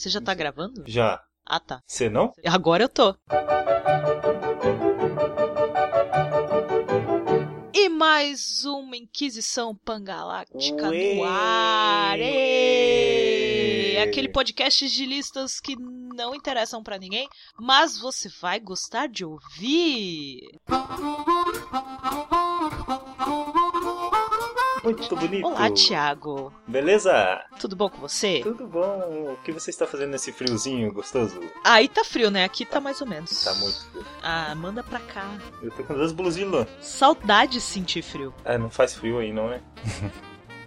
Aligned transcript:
Você 0.00 0.08
já 0.08 0.18
tá 0.18 0.32
gravando? 0.32 0.82
Já. 0.86 1.22
Ah, 1.44 1.60
tá. 1.60 1.82
Você 1.86 2.08
não? 2.08 2.32
Agora 2.46 2.84
eu 2.84 2.88
tô. 2.88 3.14
E 7.74 7.90
mais 7.90 8.64
uma 8.64 8.96
Inquisição 8.96 9.76
Pangaláctica 9.76 10.88
Uê! 10.88 11.16
no 11.16 11.24
ar. 11.24 12.18
Ê! 12.18 13.98
Aquele 14.02 14.30
podcast 14.30 14.88
de 14.88 15.04
listas 15.04 15.60
que 15.60 15.76
não 15.78 16.34
interessam 16.34 16.82
pra 16.82 16.96
ninguém, 16.96 17.28
mas 17.58 17.98
você 17.98 18.30
vai 18.40 18.58
gostar 18.58 19.06
de 19.06 19.22
ouvir. 19.22 20.40
Muito 24.82 25.14
bonito. 25.16 25.46
Olá, 25.46 25.70
Thiago. 25.70 26.52
Beleza? 26.66 27.44
Tudo 27.58 27.76
bom 27.76 27.90
com 27.90 27.98
você? 27.98 28.40
Tudo 28.42 28.66
bom? 28.66 29.32
O 29.32 29.36
que 29.44 29.52
você 29.52 29.70
está 29.70 29.86
fazendo 29.86 30.10
nesse 30.10 30.32
friozinho 30.32 30.92
gostoso? 30.92 31.40
Aí 31.64 31.88
tá 31.88 32.04
frio, 32.04 32.30
né? 32.30 32.44
Aqui 32.44 32.64
tá 32.64 32.80
mais 32.80 33.00
ou 33.00 33.06
menos. 33.06 33.44
Tá 33.44 33.54
muito 33.54 33.90
frio. 33.90 34.04
Ah, 34.22 34.54
manda 34.54 34.82
pra 34.82 34.98
cá. 35.00 35.30
Eu 35.62 35.70
tô 35.70 35.84
com 35.84 35.94
duas 35.94 36.12
blusinhas. 36.12 36.66
Saudade 36.80 37.52
de 37.52 37.60
sentir 37.60 38.02
frio. 38.02 38.32
Ah, 38.44 38.56
não 38.56 38.70
faz 38.70 38.94
frio 38.94 39.18
aí, 39.18 39.32
não 39.32 39.52
é? 39.52 39.60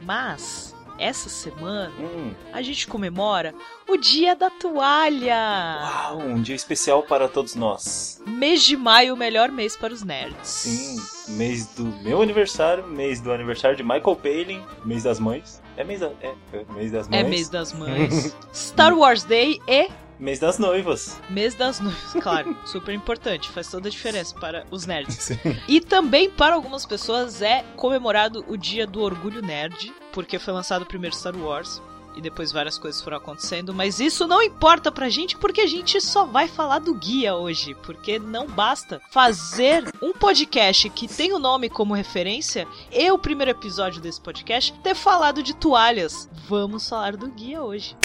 Mas, 0.01 0.72
essa 0.97 1.29
semana, 1.29 1.91
Hum. 1.99 2.31
a 2.51 2.61
gente 2.61 2.87
comemora 2.87 3.53
o 3.87 3.97
Dia 3.97 4.35
da 4.35 4.49
Toalha. 4.49 5.79
Uau, 5.81 6.17
um 6.19 6.41
dia 6.41 6.55
especial 6.55 7.03
para 7.03 7.27
todos 7.27 7.55
nós. 7.55 8.21
Mês 8.25 8.63
de 8.63 8.75
maio, 8.77 9.13
o 9.13 9.17
melhor 9.17 9.51
mês 9.51 9.75
para 9.75 9.93
os 9.93 10.03
nerds. 10.03 10.35
Sim, 10.47 10.95
mês 11.33 11.67
do 11.67 11.83
meu 12.03 12.21
aniversário, 12.21 12.85
mês 12.87 13.19
do 13.21 13.31
aniversário 13.31 13.75
de 13.77 13.83
Michael 13.83 14.15
Palin, 14.15 14.61
mês 14.85 15.03
das 15.03 15.19
mães. 15.19 15.61
É 15.75 15.83
mês, 15.83 16.01
da, 16.01 16.11
é, 16.21 16.33
é 16.53 16.65
mês 16.75 16.91
das 16.91 17.07
mães. 17.07 17.19
É 17.19 17.23
mês 17.23 17.49
das 17.49 17.73
mães. 17.77 18.35
Star 18.53 18.95
Wars 18.97 19.23
Day 19.23 19.59
e 19.67 19.89
Mês 20.23 20.39
das 20.39 20.57
noivas. 20.57 21.19
mês 21.29 21.53
das 21.53 21.81
noivas. 21.81 22.13
Claro, 22.13 22.55
super 22.65 22.93
importante. 22.95 23.49
Faz 23.49 23.67
toda 23.69 23.89
a 23.89 23.91
diferença 23.91 24.33
para 24.39 24.65
os 24.71 24.85
nerds. 24.85 25.17
Sim. 25.17 25.37
E 25.67 25.81
também 25.81 26.29
para 26.29 26.55
algumas 26.55 26.85
pessoas 26.85 27.41
é 27.41 27.65
comemorado 27.75 28.45
o 28.47 28.55
Dia 28.55 28.87
do 28.87 29.01
Orgulho 29.01 29.41
Nerd, 29.41 29.93
porque 30.13 30.39
foi 30.39 30.53
lançado 30.53 30.83
o 30.83 30.85
primeiro 30.85 31.13
Star 31.13 31.35
Wars. 31.35 31.81
E 32.15 32.21
depois 32.21 32.53
várias 32.53 32.77
coisas 32.77 33.01
foram 33.01 33.17
acontecendo, 33.17 33.73
mas 33.73 33.99
isso 33.99 34.25
não 34.25 34.41
importa 34.41 34.91
pra 34.91 35.09
gente 35.09 35.35
porque 35.35 35.59
a 35.59 35.67
gente 35.67 35.99
só 35.99 36.23
vai 36.23 36.47
falar 36.47 36.79
do 36.79 36.93
guia 36.93 37.35
hoje, 37.35 37.75
porque 37.83 38.17
não 38.17 38.47
basta 38.47 39.01
fazer 39.11 39.83
um 40.01 40.13
podcast 40.13 40.89
que 40.91 41.07
tem 41.07 41.33
o 41.33 41.39
nome 41.39 41.69
como 41.69 41.93
referência 41.93 42.65
e 42.93 43.11
o 43.11 43.17
primeiro 43.17 43.51
episódio 43.51 43.99
desse 43.99 44.21
podcast 44.21 44.71
ter 44.81 44.95
falado 44.95 45.43
de 45.43 45.53
toalhas. 45.53 46.29
Vamos 46.47 46.87
falar 46.87 47.17
do 47.17 47.27
guia 47.27 47.61
hoje. 47.61 47.97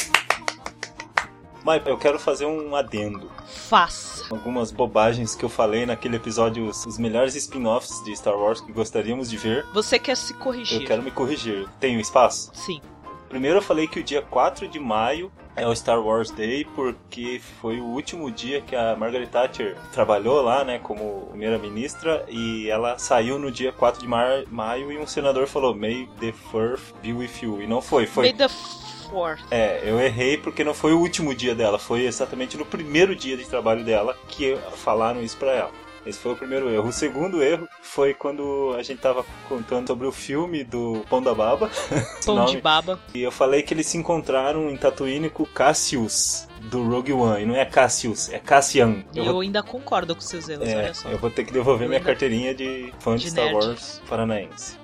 Mas 1.65 1.85
eu 1.87 1.97
quero 1.99 2.19
fazer 2.19 2.47
um 2.47 2.75
adendo. 2.75 3.31
Faça. 3.47 4.25
Algumas 4.31 4.71
bobagens 4.71 5.35
que 5.35 5.45
eu 5.45 5.49
falei 5.49 5.85
naquele 5.87 6.17
episódio, 6.17 6.67
os 6.67 6.99
melhores 6.99 7.35
spin-offs 7.35 8.03
de 8.05 8.17
Star 8.17 8.37
Wars 8.37 8.61
que 8.61 8.73
gostaríamos 8.73 9.29
de 9.29 9.37
ver. 9.37 9.67
Você 9.73 9.99
quer 9.99 10.17
se 10.17 10.35
corrigir? 10.35 10.83
Eu 10.83 10.87
quero 10.87 11.03
me 11.03 11.11
corrigir. 11.11 11.69
Tenho 11.81 12.01
espaço? 12.01 12.51
Sim. 12.55 12.81
Primeiro 13.29 13.59
eu 13.59 13.63
falei 13.63 13.87
que 13.87 14.01
o 14.01 14.05
dia 14.05 14.23
4 14.23 14.69
de 14.69 14.79
maio 14.81 15.31
é 15.61 15.67
o 15.67 15.75
Star 15.75 16.01
Wars 16.01 16.31
Day 16.31 16.65
porque 16.75 17.41
foi 17.61 17.81
o 17.81 17.85
último 17.85 18.31
dia 18.31 18.61
que 18.61 18.75
a 18.77 18.95
Margaret 18.97 19.27
Thatcher 19.27 19.77
trabalhou 19.93 20.41
lá, 20.43 20.65
né, 20.65 20.79
como 20.79 21.27
primeira-ministra 21.31 22.25
e 22.29 22.69
ela 22.69 22.99
saiu 22.99 23.39
no 23.39 23.51
dia 23.51 23.73
4 23.73 24.01
de 24.01 24.07
mar- 24.09 24.45
maio 24.51 24.93
e 24.93 24.99
um 24.99 25.07
senador 25.07 25.47
falou 25.47 25.75
May 25.75 26.09
the 26.21 26.33
Fourth 26.33 26.93
be 27.03 27.13
with 27.13 27.31
you 27.43 27.61
e 27.63 27.67
não 27.67 27.81
foi, 27.83 28.07
foi 28.07 28.25
May 28.25 28.33
the 28.35 28.49
Fourth. 28.49 29.41
é, 29.51 29.81
eu 29.85 29.99
errei 29.99 30.37
porque 30.37 30.63
não 30.63 30.75
foi 30.75 30.93
o 30.93 30.99
último 31.01 31.35
dia 31.35 31.55
dela, 31.55 31.79
foi 31.79 32.05
exatamente 32.05 32.57
no 32.57 32.65
primeiro 32.65 33.17
dia 33.17 33.37
de 33.37 33.45
trabalho 33.47 33.83
dela 33.85 34.17
que 34.29 34.57
falaram 34.77 35.23
isso 35.23 35.37
pra 35.37 35.53
ela. 35.53 35.71
Esse 36.09 36.19
foi 36.19 36.33
o 36.33 36.37
primeiro 36.37 36.71
erro. 36.71 36.89
O 36.89 36.93
segundo 36.93 37.43
erro 37.43 37.69
foi 37.83 38.15
quando 38.15 38.75
a 38.79 38.83
gente 38.83 38.99
tava 39.01 39.25
contando 39.49 39.87
sobre 39.89 40.07
o 40.07 40.13
filme 40.13 40.65
do 40.65 41.05
Pão 41.11 41.21
da 41.23 41.35
Baba. 41.35 41.71
Pão 42.25 42.47
de 42.47 42.61
baba. 42.61 42.99
E 43.15 43.21
eu 43.21 43.31
falei 43.31 43.63
que 43.63 43.75
eles 43.75 43.87
se 43.87 43.99
encontraram 43.99 44.71
em 44.71 44.77
Tatooine 44.77 45.29
com 45.29 45.45
Cassius 45.45 46.49
do 46.71 46.83
Rogue 46.83 47.13
One. 47.13 47.43
E 47.43 47.47
não 47.47 47.55
é 47.55 47.65
Cassius, 47.67 48.31
é 48.33 48.39
Cassian. 48.39 49.05
E 49.13 49.19
Eu 49.19 49.25
eu 49.27 49.33
vou, 49.33 49.43
ainda 49.43 49.63
concordo 49.63 50.15
com 50.15 50.21
seus 50.23 50.49
erros, 50.49 50.67
é, 50.67 50.77
olha 50.77 50.95
só. 50.95 51.09
eu 51.11 51.19
vou 51.19 51.29
ter 51.31 51.45
que 51.45 51.53
devolver 51.53 51.85
Eu 51.85 51.89
minha 51.91 51.99
ainda- 52.01 52.11
carteirinha 52.11 52.55
de 52.55 52.91
fã 53.01 53.15
de, 53.15 53.25
de 53.25 53.31
Star. 53.31 53.53
Wars 53.53 54.01
paranaense. 54.09 54.78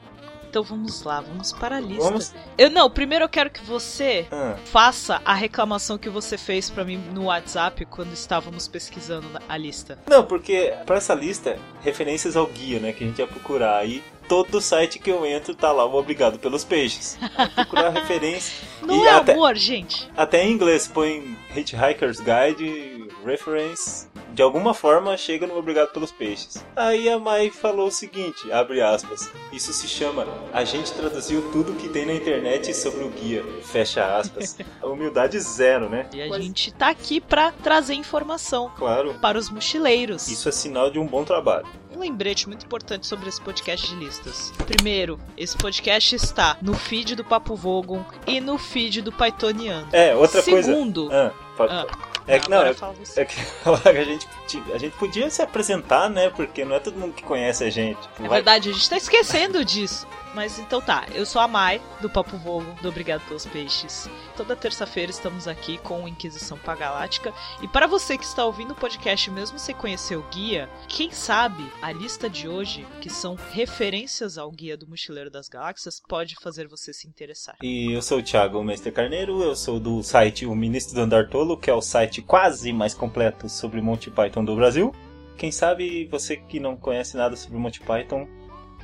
Então 0.54 0.62
vamos 0.62 1.02
lá, 1.02 1.20
vamos 1.20 1.50
para 1.52 1.78
a 1.78 1.80
lista. 1.80 2.04
Vamos? 2.04 2.32
Eu 2.56 2.70
não, 2.70 2.88
primeiro 2.88 3.24
eu 3.24 3.28
quero 3.28 3.50
que 3.50 3.60
você 3.64 4.24
Ah, 4.30 4.54
faça 4.66 5.20
a 5.24 5.34
reclamação 5.34 5.98
que 5.98 6.08
você 6.08 6.38
fez 6.38 6.70
pra 6.70 6.84
mim 6.84 6.96
no 7.12 7.24
WhatsApp 7.24 7.84
quando 7.86 8.12
estávamos 8.12 8.68
pesquisando 8.68 9.26
a 9.48 9.56
lista. 9.56 9.98
Não, 10.08 10.24
porque 10.24 10.72
para 10.86 10.94
essa 10.98 11.12
lista, 11.12 11.58
referências 11.82 12.36
ao 12.36 12.46
guia, 12.46 12.78
né, 12.78 12.92
que 12.92 13.02
a 13.02 13.06
gente 13.08 13.18
ia 13.18 13.26
procurar. 13.26 13.78
Aí 13.78 14.00
todo 14.28 14.60
site 14.60 15.00
que 15.00 15.10
eu 15.10 15.26
entro 15.26 15.56
tá 15.56 15.72
lá, 15.72 15.84
o 15.84 15.96
obrigado 15.96 16.38
pelos 16.38 16.62
peixes. 16.62 17.18
Procurar 17.56 17.90
referência. 17.92 18.54
Não 18.80 18.94
E 19.04 19.08
é 19.08 19.10
até- 19.10 19.32
amor, 19.32 19.56
gente. 19.56 20.08
Até 20.16 20.44
em 20.44 20.52
inglês, 20.52 20.86
põe 20.86 21.36
Hitchhiker's 21.56 22.20
Guide, 22.20 23.08
Reference. 23.26 24.06
De 24.34 24.42
alguma 24.42 24.74
forma 24.74 25.16
chega 25.16 25.46
no 25.46 25.56
Obrigado 25.56 25.92
pelos 25.92 26.10
Peixes. 26.10 26.66
Aí 26.74 27.08
a 27.08 27.20
Mai 27.20 27.50
falou 27.50 27.86
o 27.86 27.90
seguinte, 27.92 28.50
abre 28.50 28.82
aspas. 28.82 29.30
Isso 29.52 29.72
se 29.72 29.86
chama 29.86 30.26
A 30.52 30.64
gente 30.64 30.92
traduziu 30.92 31.52
tudo 31.52 31.74
que 31.74 31.88
tem 31.88 32.04
na 32.04 32.12
internet 32.14 32.74
sobre 32.74 33.04
o 33.04 33.10
guia. 33.10 33.44
Fecha 33.62 34.16
aspas. 34.16 34.58
A 34.82 34.86
humildade 34.88 35.38
zero, 35.38 35.88
né? 35.88 36.08
E 36.12 36.20
a 36.20 36.26
Mas, 36.26 36.42
gente 36.44 36.72
tá 36.74 36.88
aqui 36.88 37.20
pra 37.20 37.52
trazer 37.52 37.94
informação 37.94 38.72
Claro. 38.76 39.14
para 39.20 39.38
os 39.38 39.48
mochileiros. 39.48 40.26
Isso 40.26 40.48
é 40.48 40.52
sinal 40.52 40.90
de 40.90 40.98
um 40.98 41.06
bom 41.06 41.22
trabalho. 41.22 41.66
Um 41.94 42.00
lembrete 42.00 42.48
muito 42.48 42.66
importante 42.66 43.06
sobre 43.06 43.28
esse 43.28 43.40
podcast 43.40 43.88
de 43.88 43.94
listas. 43.94 44.52
Primeiro, 44.66 45.16
esse 45.36 45.56
podcast 45.56 46.16
está 46.16 46.56
no 46.60 46.74
feed 46.74 47.14
do 47.14 47.24
Papo 47.24 47.54
Vogon 47.54 48.04
e 48.26 48.40
no 48.40 48.58
feed 48.58 49.00
do 49.00 49.12
Pythoniano. 49.12 49.86
É, 49.92 50.12
outra 50.16 50.42
coisa. 50.42 50.72
Segundo, 50.72 51.08
Ah, 51.12 51.30
pode- 51.56 51.72
Ah, 51.72 51.86
é 52.26 52.38
que 52.38 52.50
não, 52.50 52.62
é, 52.62 52.70
é 53.16 53.24
que 53.24 53.36
a 53.88 54.04
gente, 54.04 54.26
a 54.72 54.78
gente 54.78 54.96
podia 54.96 55.28
se 55.28 55.42
apresentar, 55.42 56.08
né? 56.08 56.30
Porque 56.30 56.64
não 56.64 56.76
é 56.76 56.80
todo 56.80 56.98
mundo 56.98 57.12
que 57.12 57.22
conhece 57.22 57.64
a 57.64 57.70
gente. 57.70 57.98
É 58.18 58.22
Vai- 58.22 58.38
verdade, 58.38 58.70
a 58.70 58.72
gente 58.72 58.88
tá 58.88 58.96
esquecendo 58.96 59.64
disso. 59.64 60.06
Mas 60.34 60.58
então 60.58 60.80
tá, 60.80 61.06
eu 61.14 61.24
sou 61.24 61.40
a 61.40 61.46
Mai, 61.46 61.80
do 62.00 62.10
Papo 62.10 62.36
Vogo, 62.36 62.66
do 62.82 62.88
Obrigado 62.88 63.24
pelos 63.28 63.46
Peixes. 63.46 64.10
Toda 64.36 64.56
terça-feira 64.56 65.10
estamos 65.10 65.46
aqui 65.46 65.78
com 65.78 66.02
o 66.02 66.08
Inquisição 66.08 66.58
Pagalática. 66.58 67.32
E 67.62 67.68
para 67.68 67.86
você 67.86 68.18
que 68.18 68.24
está 68.24 68.44
ouvindo 68.44 68.72
o 68.72 68.76
podcast 68.76 69.30
mesmo 69.30 69.58
sem 69.58 69.74
conhecer 69.74 70.16
o 70.16 70.24
guia, 70.32 70.68
quem 70.88 71.12
sabe 71.12 71.64
a 71.80 71.92
lista 71.92 72.28
de 72.28 72.48
hoje, 72.48 72.84
que 73.00 73.08
são 73.08 73.36
referências 73.52 74.36
ao 74.36 74.50
guia 74.50 74.76
do 74.76 74.88
Mochileiro 74.88 75.30
das 75.30 75.48
Galáxias, 75.48 76.02
pode 76.08 76.34
fazer 76.42 76.66
você 76.66 76.92
se 76.92 77.06
interessar. 77.06 77.56
E 77.62 77.92
eu 77.92 78.02
sou 78.02 78.18
o 78.18 78.22
Thiago 78.22 78.62
Mestre 78.64 78.90
Carneiro, 78.90 79.40
eu 79.40 79.54
sou 79.54 79.78
do 79.78 80.02
site 80.02 80.46
O 80.46 80.54
Ministro 80.54 80.96
do 80.96 81.02
Andar 81.02 81.28
Tolo, 81.28 81.56
que 81.56 81.70
é 81.70 81.74
o 81.74 81.80
site 81.80 82.20
quase 82.20 82.72
mais 82.72 82.92
completo 82.92 83.48
sobre 83.48 83.80
Monty 83.80 84.10
Python 84.10 84.44
do 84.44 84.56
Brasil. 84.56 84.92
Quem 85.38 85.52
sabe 85.52 86.06
você 86.06 86.36
que 86.36 86.58
não 86.58 86.76
conhece 86.76 87.16
nada 87.16 87.36
sobre 87.36 87.58
Monty 87.58 87.80
Python 87.80 88.26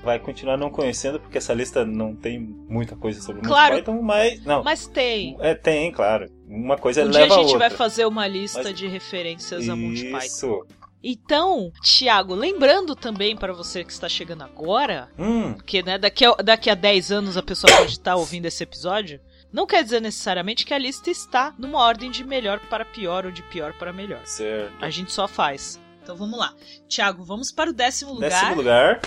vai 0.03 0.19
continuar 0.19 0.56
não 0.56 0.71
conhecendo, 0.71 1.21
porque 1.21 1.38
essa 1.38 1.53
lista 1.55 1.84
não 1.84 2.15
tem 2.15 2.38
muita 2.38 2.97
coisa 2.97 3.21
sobre 3.21 3.43
Claro. 3.43 3.75
Monty 3.75 3.84
Python, 3.87 4.03
mas. 4.03 4.44
Não. 4.44 4.62
Mas 4.65 4.87
tem. 4.87 5.37
É, 5.41 5.55
tem, 5.55 5.91
claro. 5.93 6.27
Uma 6.49 6.77
coisa 6.77 7.05
Um 7.05 7.11
dia 7.11 7.21
a 7.21 7.22
leva 7.22 7.34
a 7.34 7.38
gente 7.38 7.53
outra. 7.53 7.69
vai 7.69 7.71
fazer 7.71 8.05
uma 8.06 8.27
lista 8.27 8.62
Mas- 8.65 8.75
de 8.75 8.87
referências 8.87 9.69
a 9.69 9.77
Monty 9.77 10.05
Python. 10.11 10.19
Isso. 10.19 10.66
Então, 11.03 11.72
Thiago, 11.83 12.34
lembrando 12.34 12.94
também 12.94 13.34
para 13.34 13.55
você 13.55 13.83
que 13.83 13.91
está 13.93 14.06
chegando 14.09 14.43
agora, 14.43 15.09
Hum, 15.19 15.55
Porque, 15.55 15.83
né, 15.83 15.97
daqui 15.97 16.27
a, 16.27 16.32
daqui 16.34 16.69
a 16.69 16.75
10 16.75 17.11
anos 17.11 17.37
a 17.38 17.43
pessoa 17.43 17.75
pode 17.75 17.93
estar 17.93 18.17
ouvindo 18.17 18.44
esse 18.44 18.62
episódio. 18.62 19.19
Não 19.50 19.67
quer 19.67 19.82
dizer 19.82 20.00
necessariamente 20.00 20.65
que 20.67 20.75
a 20.75 20.78
lista 20.78 21.11
está 21.11 21.55
numa 21.59 21.78
ordem 21.81 22.11
de 22.11 22.22
melhor 22.22 22.61
para 22.69 22.84
pior 22.84 23.25
ou 23.25 23.32
de 23.32 23.43
pior 23.44 23.73
para 23.79 23.93
melhor. 23.94 24.20
certo. 24.26 24.75
A 24.81 24.91
gente 24.91 25.11
só 25.11 25.26
faz. 25.26 25.81
Então 26.02 26.14
vamos 26.17 26.38
lá. 26.38 26.52
Tiago, 26.87 27.25
vamos 27.25 27.50
para 27.50 27.70
o 27.70 27.73
décimo 27.73 28.12
lugar. 28.12 28.29
Décimo 28.31 28.56
lugar. 28.56 29.00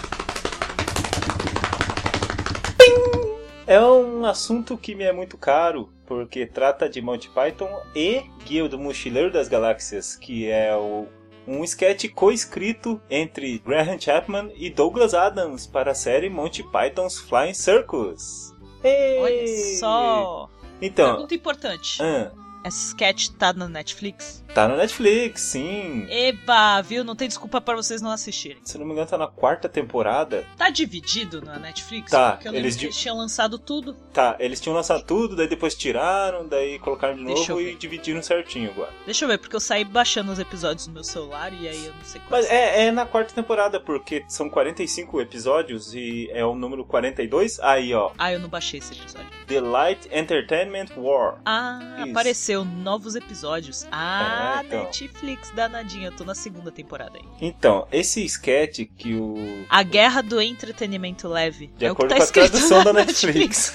É 3.65 3.79
um 3.79 4.25
assunto 4.25 4.77
que 4.77 4.93
me 4.93 5.03
é 5.05 5.13
muito 5.13 5.37
caro, 5.37 5.89
porque 6.05 6.45
trata 6.45 6.89
de 6.89 7.01
Monty 7.01 7.29
Python 7.29 7.69
e 7.95 8.23
Guia 8.45 8.67
do 8.67 8.77
Mochileiro 8.77 9.31
das 9.31 9.47
Galáxias, 9.47 10.15
que 10.17 10.49
é 10.49 10.75
o, 10.75 11.07
um 11.47 11.63
sketch 11.63 12.09
co-escrito 12.13 13.01
entre 13.09 13.57
Graham 13.59 13.97
Chapman 13.99 14.51
e 14.55 14.69
Douglas 14.69 15.13
Adams 15.13 15.65
para 15.65 15.91
a 15.91 15.95
série 15.95 16.29
Monty 16.29 16.61
Python's 16.63 17.17
Flying 17.19 17.53
Circus. 17.53 18.53
Ei! 18.83 19.19
Olha 19.19 19.47
só. 19.79 20.49
Então, 20.81 21.11
Pergunta 21.13 21.35
importante. 21.35 21.97
ah, 22.01 22.31
essa 22.63 22.87
sketch 22.89 23.29
tá 23.37 23.51
na 23.53 23.67
Netflix? 23.67 24.43
Tá 24.53 24.67
na 24.67 24.75
Netflix, 24.75 25.41
sim. 25.41 26.05
Eba, 26.09 26.79
viu? 26.81 27.03
Não 27.03 27.15
tem 27.15 27.27
desculpa 27.27 27.59
para 27.59 27.75
vocês 27.75 28.01
não 28.01 28.11
assistirem. 28.11 28.59
Se 28.63 28.77
não 28.77 28.85
me 28.85 28.91
engano, 28.91 29.07
tá 29.07 29.17
na 29.17 29.27
quarta 29.27 29.67
temporada. 29.67 30.45
Tá 30.55 30.69
dividido 30.69 31.41
na 31.41 31.57
Netflix? 31.57 32.11
Tá, 32.11 32.39
eles 32.45 32.77
di- 32.77 32.89
tinham 32.89 33.17
lançado 33.17 33.57
tudo. 33.57 33.95
Tá, 34.13 34.35
eles 34.39 34.61
tinham 34.61 34.75
lançado 34.75 35.03
tudo, 35.05 35.35
daí 35.35 35.47
depois 35.47 35.73
tiraram, 35.73 36.47
daí 36.47 36.77
colocaram 36.77 37.15
de 37.15 37.25
Deixa 37.25 37.51
novo 37.53 37.61
e 37.65 37.75
dividiram 37.75 38.21
certinho 38.21 38.69
agora. 38.69 38.91
Deixa 39.05 39.25
eu 39.25 39.29
ver, 39.29 39.39
porque 39.39 39.55
eu 39.55 39.59
saí 39.59 39.83
baixando 39.83 40.31
os 40.31 40.37
episódios 40.37 40.85
no 40.87 40.93
meu 40.93 41.03
celular 41.03 41.51
e 41.51 41.67
aí 41.67 41.85
eu 41.87 41.93
não 41.93 42.03
sei 42.03 42.21
Mas 42.29 42.45
quais. 42.45 42.51
é, 42.51 42.85
é 42.85 42.91
na 42.91 43.07
quarta 43.07 43.33
temporada, 43.33 43.79
porque 43.79 44.23
são 44.27 44.47
45 44.49 45.19
episódios 45.19 45.95
e 45.95 46.29
é 46.31 46.45
o 46.45 46.53
número 46.53 46.85
42. 46.85 47.59
Aí, 47.59 47.91
ó, 47.93 48.11
Ah, 48.19 48.31
eu 48.31 48.39
não 48.39 48.49
baixei 48.49 48.79
esse 48.79 48.93
episódio. 48.93 49.27
The 49.47 49.59
Light 49.61 50.07
Entertainment 50.11 50.89
War. 50.95 51.39
Ah, 51.43 51.79
Isso. 52.01 52.11
apareceu 52.11 52.52
novos 52.63 53.15
episódios. 53.15 53.87
Ah, 53.91 54.61
É, 54.61 54.65
então. 54.65 54.83
Netflix 54.83 55.51
danadinha. 55.51 56.07
Eu 56.07 56.11
tô 56.11 56.23
na 56.23 56.35
segunda 56.35 56.71
temporada 56.71 57.17
aí. 57.17 57.25
Então, 57.41 57.87
esse 57.91 58.23
sketch 58.25 58.87
que 58.97 59.15
o. 59.15 59.65
A 59.69 59.81
Guerra 59.83 60.21
do 60.21 60.41
Entretenimento 60.41 61.27
Leve. 61.27 61.67
De 61.77 61.85
é 61.85 61.91
o 61.91 61.95
que 61.95 62.03
acordo 62.03 62.09
tá 62.09 62.17
com 62.17 62.23
a 62.23 62.27
tradução 62.27 62.83
da 62.83 62.93
Netflix. 62.93 63.73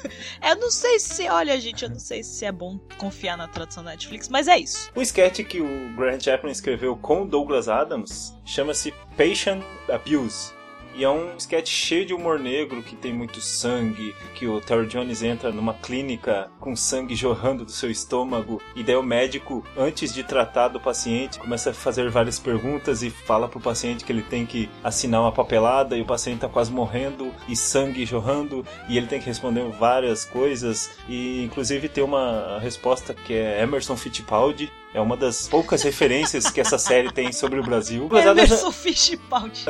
eu 0.44 0.56
não 0.56 0.70
sei 0.70 0.98
se, 0.98 1.28
olha, 1.28 1.58
gente, 1.60 1.84
eu 1.84 1.90
não 1.90 1.98
sei 1.98 2.22
se 2.22 2.44
é 2.44 2.52
bom 2.52 2.78
confiar 2.98 3.36
na 3.36 3.48
tradução 3.48 3.82
da 3.82 3.90
Netflix, 3.90 4.28
mas 4.28 4.48
é 4.48 4.58
isso. 4.58 4.90
O 4.94 5.00
sketch 5.02 5.40
que 5.44 5.60
o 5.60 5.96
Grant 5.96 6.24
Chapman 6.24 6.52
escreveu 6.52 6.96
com 6.96 7.22
o 7.22 7.26
Douglas 7.26 7.68
Adams 7.68 8.34
chama-se 8.44 8.92
Patient 9.16 9.62
Abuse. 9.88 10.57
E 10.94 11.04
é 11.04 11.10
um 11.10 11.36
sketch 11.36 11.68
cheio 11.68 12.04
de 12.04 12.12
humor 12.12 12.38
negro, 12.38 12.82
que 12.82 12.96
tem 12.96 13.12
muito 13.12 13.40
sangue, 13.40 14.14
que 14.34 14.46
o 14.46 14.60
Terry 14.60 14.86
Jones 14.86 15.22
entra 15.22 15.52
numa 15.52 15.74
clínica 15.74 16.50
com 16.58 16.74
sangue 16.74 17.14
jorrando 17.14 17.64
do 17.64 17.70
seu 17.70 17.90
estômago, 17.90 18.60
e 18.74 18.82
daí 18.82 18.96
o 18.96 19.02
médico, 19.02 19.64
antes 19.76 20.12
de 20.12 20.24
tratar 20.24 20.68
do 20.68 20.80
paciente, 20.80 21.38
começa 21.38 21.70
a 21.70 21.74
fazer 21.74 22.10
várias 22.10 22.38
perguntas 22.38 23.02
e 23.02 23.10
fala 23.10 23.48
pro 23.48 23.60
paciente 23.60 24.04
que 24.04 24.10
ele 24.10 24.22
tem 24.22 24.44
que 24.44 24.68
assinar 24.82 25.20
uma 25.20 25.32
papelada, 25.32 25.96
e 25.96 26.02
o 26.02 26.06
paciente 26.06 26.40
tá 26.40 26.48
quase 26.48 26.72
morrendo, 26.72 27.32
e 27.48 27.54
sangue 27.54 28.04
jorrando, 28.04 28.66
e 28.88 28.96
ele 28.96 29.06
tem 29.06 29.20
que 29.20 29.26
responder 29.26 29.68
várias 29.78 30.24
coisas, 30.24 30.98
e 31.08 31.44
inclusive 31.44 31.88
tem 31.88 32.02
uma 32.02 32.58
resposta 32.60 33.14
que 33.14 33.34
é 33.34 33.62
Emerson 33.62 33.96
Fittipaldi, 33.96 34.72
é 34.94 35.00
uma 35.00 35.16
das 35.16 35.46
poucas 35.48 35.82
referências 35.82 36.50
que 36.50 36.60
essa 36.60 36.78
série 36.78 37.12
tem 37.12 37.30
sobre 37.32 37.60
o 37.60 37.62
Brasil. 37.62 38.08
Mas 38.10 38.24
ela- 38.24 38.32
Emerson 38.42 38.72
Fittipaldi. 38.72 39.64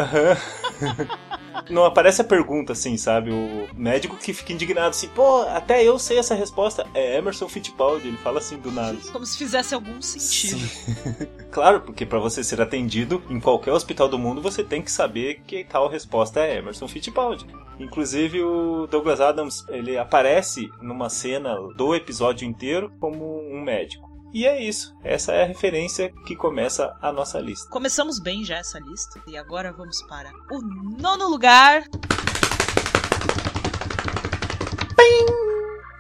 não 1.70 1.84
aparece 1.84 2.20
a 2.22 2.24
pergunta, 2.24 2.72
assim, 2.72 2.96
sabe? 2.96 3.30
O 3.30 3.68
médico 3.74 4.16
que 4.16 4.32
fica 4.32 4.52
indignado, 4.52 4.90
assim, 4.90 5.08
pô, 5.08 5.42
até 5.42 5.82
eu 5.84 5.98
sei 5.98 6.18
essa 6.18 6.34
resposta. 6.34 6.86
É 6.94 7.16
Emerson 7.18 7.48
Fittipaldi, 7.48 8.08
ele 8.08 8.16
fala 8.16 8.38
assim 8.38 8.56
do 8.58 8.70
nada. 8.70 8.96
Como 9.12 9.26
se 9.26 9.36
fizesse 9.36 9.74
algum 9.74 10.00
sentido. 10.00 10.58
Claro, 11.50 11.80
porque 11.80 12.04
pra 12.04 12.18
você 12.18 12.44
ser 12.44 12.60
atendido 12.60 13.22
em 13.30 13.40
qualquer 13.40 13.72
hospital 13.72 14.06
do 14.06 14.18
mundo, 14.18 14.40
você 14.42 14.62
tem 14.62 14.82
que 14.82 14.92
saber 14.92 15.40
que 15.46 15.64
tal 15.64 15.88
resposta 15.88 16.40
é 16.40 16.58
Emerson 16.58 16.86
Fittipaldi. 16.86 17.46
Inclusive 17.80 18.42
o 18.42 18.86
Douglas 18.86 19.18
Adams, 19.18 19.64
ele 19.70 19.96
aparece 19.96 20.68
numa 20.82 21.08
cena 21.08 21.56
do 21.74 21.94
episódio 21.94 22.46
inteiro 22.46 22.92
como 23.00 23.40
um 23.50 23.62
médico. 23.62 24.07
E 24.32 24.46
é 24.46 24.62
isso. 24.62 24.94
Essa 25.02 25.32
é 25.32 25.42
a 25.42 25.46
referência 25.46 26.12
que 26.26 26.36
começa 26.36 26.96
a 27.00 27.10
nossa 27.10 27.40
lista. 27.40 27.68
Começamos 27.70 28.20
bem 28.20 28.44
já 28.44 28.56
essa 28.56 28.78
lista. 28.78 29.20
E 29.26 29.36
agora 29.36 29.72
vamos 29.72 30.02
para 30.02 30.30
o 30.50 30.60
nono 31.00 31.28
lugar. 31.28 31.84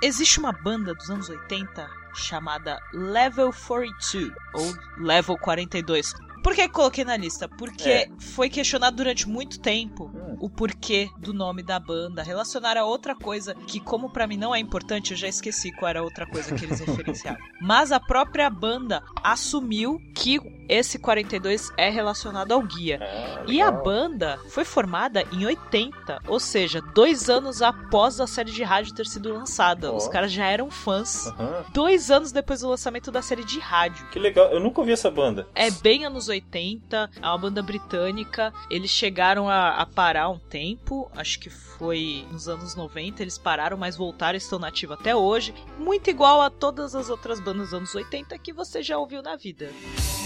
Existe 0.00 0.38
uma 0.38 0.52
banda 0.52 0.94
dos 0.94 1.10
anos 1.10 1.28
80 1.28 1.90
chamada 2.14 2.78
Level 2.92 3.52
42 3.52 4.32
ou 4.54 5.04
Level 5.04 5.36
42. 5.38 6.14
Por 6.42 6.54
que 6.54 6.68
coloquei 6.68 7.04
na 7.04 7.16
lista? 7.16 7.48
Porque 7.48 7.88
É. 7.90 8.08
foi 8.18 8.48
questionado 8.48 8.96
durante 8.96 9.28
muito 9.28 9.60
tempo 9.60 10.10
Hum. 10.14 10.36
o 10.40 10.48
porquê 10.50 11.08
do 11.18 11.32
nome 11.32 11.62
da 11.62 11.78
banda, 11.78 12.22
relacionar 12.22 12.76
a 12.76 12.84
outra 12.84 13.14
coisa 13.14 13.54
que, 13.66 13.80
como 13.80 14.10
pra 14.10 14.26
mim 14.26 14.36
não 14.36 14.54
é 14.54 14.58
importante, 14.58 15.10
eu 15.12 15.16
já 15.16 15.28
esqueci 15.28 15.72
qual 15.72 15.88
era 15.90 16.00
a 16.00 16.02
outra 16.02 16.26
coisa 16.26 16.54
que 16.54 16.64
eles 16.64 16.80
referenciaram. 16.80 17.38
Mas 17.60 17.92
a 17.92 18.00
própria 18.00 18.48
banda 18.50 19.02
assumiu 19.22 20.00
que 20.14 20.38
esse 20.68 20.98
42 20.98 21.70
é 21.76 21.88
relacionado 21.88 22.52
ao 22.52 22.62
guia. 22.62 22.98
Ah, 23.00 23.44
E 23.48 23.62
a 23.62 23.70
banda 23.70 24.38
foi 24.50 24.64
formada 24.64 25.24
em 25.32 25.46
80, 25.46 26.20
ou 26.26 26.38
seja, 26.38 26.80
dois 26.94 27.30
anos 27.30 27.62
após 27.62 28.20
a 28.20 28.26
série 28.26 28.50
de 28.52 28.62
rádio 28.62 28.94
ter 28.94 29.06
sido 29.06 29.32
lançada. 29.32 29.90
Ó. 29.92 29.96
Os 29.96 30.08
caras 30.08 30.30
já 30.30 30.44
eram 30.46 30.70
fãs. 30.70 31.32
Dois 31.72 32.10
anos 32.10 32.32
depois 32.32 32.60
do 32.60 32.68
lançamento 32.68 33.10
da 33.10 33.22
série 33.22 33.44
de 33.44 33.58
rádio. 33.58 34.06
Que 34.10 34.18
legal, 34.18 34.50
eu 34.50 34.60
nunca 34.60 34.80
ouvi 34.80 34.92
essa 34.92 35.10
banda. 35.10 35.48
É 35.54 35.70
bem 35.70 36.04
anos 36.04 36.27
80, 36.28 37.10
é 37.20 37.26
uma 37.26 37.38
banda 37.38 37.62
britânica. 37.62 38.52
Eles 38.70 38.90
chegaram 38.90 39.48
a, 39.48 39.70
a 39.70 39.86
parar 39.86 40.28
um 40.28 40.38
tempo, 40.38 41.10
acho 41.16 41.38
que 41.38 41.50
foi 41.50 42.26
nos 42.30 42.48
anos 42.48 42.74
90, 42.74 43.22
eles 43.22 43.38
pararam, 43.38 43.76
mas 43.76 43.96
voltaram 43.96 44.34
e 44.34 44.38
estão 44.38 44.58
nativos 44.58 44.98
até 44.98 45.14
hoje. 45.14 45.54
Muito 45.78 46.10
igual 46.10 46.40
a 46.40 46.50
todas 46.50 46.94
as 46.94 47.08
outras 47.10 47.40
bandas 47.40 47.68
dos 47.68 47.74
anos 47.74 47.94
80 47.94 48.36
que 48.38 48.52
você 48.52 48.82
já 48.82 48.98
ouviu 48.98 49.22
na 49.22 49.36
vida. 49.36 49.68
I'm 49.68 50.17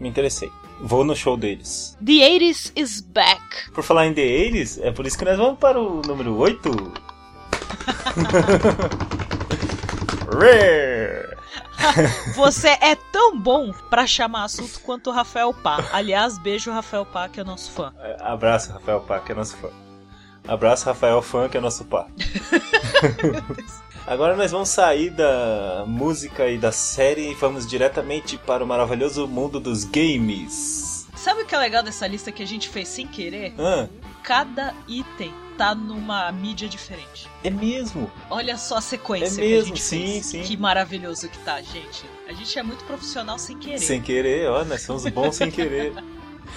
Me 0.00 0.08
interessei. 0.08 0.50
Vou 0.80 1.04
no 1.04 1.14
show 1.14 1.36
deles. 1.36 1.96
The 2.04 2.12
80s 2.12 2.72
is 2.74 3.00
back. 3.02 3.70
Por 3.72 3.84
falar 3.84 4.06
em 4.06 4.14
The 4.14 4.22
Eles, 4.22 4.78
é 4.78 4.90
por 4.90 5.06
isso 5.06 5.18
que 5.18 5.24
nós 5.26 5.36
vamos 5.36 5.58
para 5.58 5.78
o 5.78 6.00
número 6.00 6.36
8. 6.36 6.70
Rare! 10.32 11.36
Você 12.36 12.68
é 12.68 12.94
tão 13.12 13.38
bom 13.38 13.72
pra 13.90 14.06
chamar 14.06 14.44
assunto 14.44 14.80
quanto 14.80 15.10
o 15.10 15.12
Rafael 15.12 15.52
Pá. 15.52 15.84
Aliás, 15.92 16.38
beijo 16.38 16.70
Rafael 16.70 17.04
Pá, 17.04 17.28
que 17.28 17.40
é 17.40 17.44
nosso 17.44 17.70
fã. 17.72 17.92
É, 18.00 18.16
Abraço, 18.20 18.72
Rafael 18.72 19.00
Pá, 19.00 19.18
que 19.20 19.32
é 19.32 19.34
nosso 19.34 19.56
fã. 19.56 19.68
Abraço, 20.46 20.86
Rafael 20.86 21.20
Fã, 21.22 21.48
que 21.48 21.56
é 21.56 21.60
nosso 21.60 21.84
pá. 21.84 22.06
Agora 24.06 24.36
nós 24.36 24.50
vamos 24.50 24.68
sair 24.70 25.10
da 25.10 25.84
música 25.86 26.48
e 26.48 26.58
da 26.58 26.72
série 26.72 27.30
e 27.30 27.34
vamos 27.34 27.66
diretamente 27.66 28.36
para 28.38 28.64
o 28.64 28.66
maravilhoso 28.66 29.26
mundo 29.28 29.60
dos 29.60 29.84
games. 29.84 31.06
Sabe 31.14 31.42
o 31.42 31.46
que 31.46 31.54
é 31.54 31.58
legal 31.58 31.82
dessa 31.82 32.06
lista 32.06 32.32
que 32.32 32.42
a 32.42 32.46
gente 32.46 32.68
fez 32.68 32.88
sem 32.88 33.06
querer? 33.06 33.54
Ah, 33.58 33.88
Cada 34.22 34.74
item 34.88 35.32
tá 35.56 35.74
numa 35.74 36.32
mídia 36.32 36.66
diferente. 36.68 37.28
é 37.44 37.50
mesmo? 37.50 38.10
Olha 38.30 38.56
só 38.56 38.78
a 38.78 38.80
sequência 38.80 39.40
É 39.42 39.44
que 39.46 39.52
a 39.52 39.56
mesmo, 39.56 39.66
gente 39.68 39.82
sim, 39.82 40.12
fez. 40.12 40.26
sim. 40.26 40.42
Que 40.42 40.56
maravilhoso 40.56 41.28
que 41.28 41.38
tá, 41.38 41.60
gente. 41.60 42.04
A 42.26 42.32
gente 42.32 42.58
é 42.58 42.62
muito 42.62 42.82
profissional 42.84 43.38
sem 43.38 43.58
querer. 43.58 43.78
Sem 43.78 44.00
querer, 44.00 44.48
ó, 44.48 44.64
nós 44.64 44.80
somos 44.82 45.06
bons 45.08 45.36
sem 45.36 45.50
querer. 45.50 45.92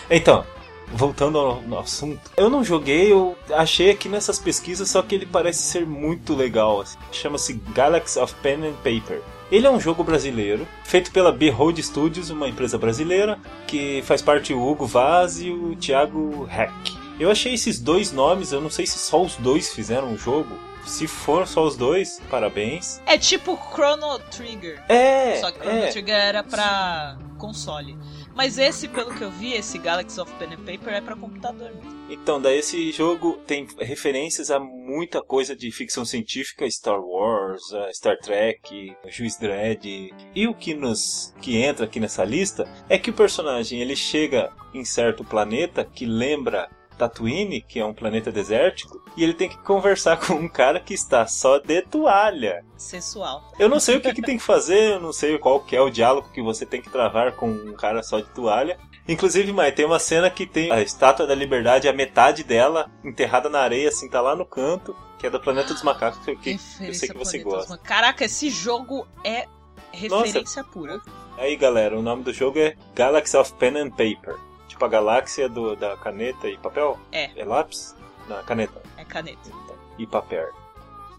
Então, 0.10 0.46
voltando 0.94 1.38
ao, 1.38 1.80
assunto, 1.80 2.20
eu 2.38 2.50
não 2.50 2.64
joguei, 2.64 3.12
eu 3.12 3.38
achei 3.52 3.90
aqui 3.90 4.08
nessas 4.08 4.40
pesquisas, 4.40 4.90
só 4.90 5.02
que 5.02 5.16
ele 5.16 5.26
parece 5.26 5.64
ser 5.64 5.86
muito 5.86 6.36
legal. 6.36 6.82
assim. 6.82 6.98
Chama-se 7.12 7.54
Galaxy 7.74 8.20
of 8.20 8.34
Pen 8.36 8.66
and 8.68 8.76
Paper. 8.84 9.22
Ele 9.52 9.68
é 9.68 9.70
um 9.70 9.80
jogo 9.80 10.04
brasileiro, 10.04 10.68
feito 10.84 11.12
pela 11.12 11.32
Behold 11.32 11.78
Studios, 11.80 12.30
uma 12.30 12.48
empresa 12.48 12.78
brasileira, 12.78 13.38
que 13.68 14.02
faz 14.04 14.22
parte 14.22 14.54
o 14.54 14.68
Hugo 14.68 14.88
Vaz 14.88 15.42
e 15.42 15.52
o 15.52 15.76
Thiago 15.76 16.50
Heck. 16.52 16.98
Eu 17.20 17.30
achei 17.30 17.54
esses 17.54 17.80
dois 17.80 18.12
nomes, 18.12 18.52
eu 18.52 18.60
não 18.62 18.70
sei 18.70 18.88
se 18.88 18.98
só 18.98 19.22
os 19.22 19.36
dois 19.36 19.72
fizeram 19.74 20.14
o 20.14 20.18
jogo. 20.18 20.58
Se 20.86 21.08
for 21.08 21.48
só 21.48 21.64
os 21.64 21.78
dois, 21.78 22.20
parabéns. 22.30 23.02
É 23.06 23.18
tipo 23.18 23.58
Chrono 23.74 24.20
Trigger. 24.32 24.84
É, 24.90 25.38
Só 25.40 25.52
que 25.52 25.60
Chrono 25.60 25.78
é. 25.78 25.88
Trigger 25.88 26.16
era 26.16 26.44
pra 26.44 27.16
console. 27.38 27.98
Mas 28.36 28.58
esse, 28.58 28.88
pelo 28.88 29.14
que 29.14 29.24
eu 29.24 29.32
vi, 29.32 29.54
esse 29.54 29.78
Galaxy 29.78 30.20
of 30.20 30.32
Pen 30.34 30.54
and 30.54 30.66
Paper 30.66 30.94
é 30.94 31.02
pra 31.02 31.16
computador. 31.16 31.72
Então, 32.10 32.42
daí 32.42 32.60
esse 32.60 32.92
jogo 32.92 33.38
tem 33.46 33.68
referências 33.80 34.50
a 34.50 34.60
muita 34.60 35.22
coisa 35.22 35.56
de 35.56 35.72
ficção 35.72 36.04
científica, 36.04 36.70
Star 36.70 37.00
Wars, 37.00 37.62
eh, 37.72 37.94
Star 37.94 38.18
Trek, 38.18 38.96
Juiz 39.08 39.38
Dredd. 39.38 40.12
E 40.36 40.48
o 40.48 40.54
que 40.54 40.74
nos 40.74 41.34
que 41.42 41.58
entra 41.58 41.86
aqui 41.86 42.00
nessa 42.00 42.24
lista 42.24 42.68
é 42.90 42.98
que 42.98 43.10
o 43.10 43.14
personagem 43.14 43.80
ele 43.82 43.96
chega 43.96 44.52
em 44.74 44.84
certo 44.84 45.24
planeta 45.24 45.86
que 45.86 46.06
lembra 46.06 46.70
Tatooine, 47.08 47.62
que 47.62 47.80
é 47.80 47.86
um 47.86 47.94
planeta 47.94 48.32
desértico, 48.32 49.02
e 49.16 49.24
ele 49.24 49.34
tem 49.34 49.50
que 49.50 49.58
conversar 49.58 50.18
com 50.26 50.34
um 50.34 50.48
cara 50.48 50.80
que 50.80 50.94
está 50.94 51.26
só 51.28 51.58
de 51.58 51.82
toalha. 51.82 52.64
Sensual. 52.78 53.44
Eu 53.60 53.70
não 53.70 53.80
sei 53.80 53.98
o 53.98 54.02
que, 54.02 54.14
que 54.14 54.22
tem 54.22 54.38
que 54.38 54.44
fazer, 54.44 54.94
eu 54.94 55.00
não 55.00 55.14
sei 55.14 55.38
qual 55.38 55.60
que 55.60 55.76
é 55.76 55.82
o 55.82 55.90
diálogo 55.90 56.30
que 56.34 56.42
você 56.42 56.66
tem 56.66 56.82
que 56.82 56.90
travar 56.90 57.34
com 57.34 57.50
um 57.50 57.74
cara 57.74 58.02
só 58.04 58.20
de 58.20 58.28
toalha. 58.28 58.78
Inclusive, 59.08 59.52
Mai, 59.52 59.72
tem 59.72 59.86
uma 59.86 60.00
cena 60.00 60.30
que 60.30 60.46
tem 60.46 60.72
a 60.72 60.82
Estátua 60.82 61.28
da 61.28 61.36
Liberdade, 61.36 61.90
a 61.90 61.94
metade 61.94 62.44
dela 62.44 62.90
enterrada 63.04 63.50
na 63.50 63.60
areia, 63.60 63.90
assim, 63.90 64.10
tá 64.10 64.22
lá 64.22 64.36
no 64.36 64.46
canto, 64.46 64.96
que 65.20 65.28
é 65.28 65.30
do 65.30 65.40
Planeta 65.40 65.74
dos 65.74 65.84
Macacos, 65.84 66.20
que 66.24 66.32
eu, 66.32 66.38
que 66.38 66.52
eu 66.52 66.94
sei 66.94 67.10
que 67.10 67.18
você 67.18 67.40
gosta. 67.40 67.78
Caraca, 67.78 68.24
esse 68.24 68.50
jogo 68.50 69.06
é 69.26 69.48
referência 69.92 70.64
pura. 70.64 71.02
Aí, 71.38 71.56
galera, 71.58 71.98
o 71.98 72.02
nome 72.02 72.24
do 72.24 72.32
jogo 72.32 72.60
é 72.60 72.76
Galaxy 72.96 73.36
of 73.36 73.54
Pen 73.54 73.78
and 73.78 73.90
Paper. 73.92 74.38
Tipo 74.84 74.96
a 74.96 75.00
galáxia 75.00 75.48
do, 75.48 75.76
da 75.78 75.96
caneta 75.96 76.50
e 76.50 76.58
papel? 76.58 77.00
É. 77.12 77.30
É 77.40 77.46
lápis? 77.46 77.96
Na 78.28 78.44
caneta 78.44 78.82
É 78.98 79.06
caneta. 79.06 79.50
e 79.98 80.06
papel. 80.06 80.50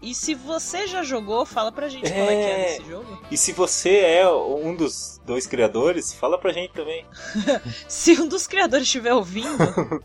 E 0.01 0.13
se 0.13 0.35
você 0.35 0.85
já 0.85 1.01
jogou, 1.01 1.45
fala 1.47 1.71
pra 1.71 1.89
gente 1.89 2.11
qual 2.11 2.25
é 2.25 2.27
que 2.27 2.33
é 2.33 2.51
É. 2.51 2.63
desse 2.77 2.89
jogo. 2.89 3.21
E 3.31 3.35
se 3.37 3.51
você 3.53 3.97
é 4.01 4.29
um 4.29 4.75
dos 4.75 5.19
dois 5.25 5.47
criadores, 5.47 6.13
fala 6.13 6.37
pra 6.37 6.51
gente 6.53 6.73
também. 6.73 7.05
Se 7.87 8.13
um 8.21 8.27
dos 8.27 8.45
criadores 8.45 8.85
estiver 8.85 9.13
ouvindo. 9.13 9.47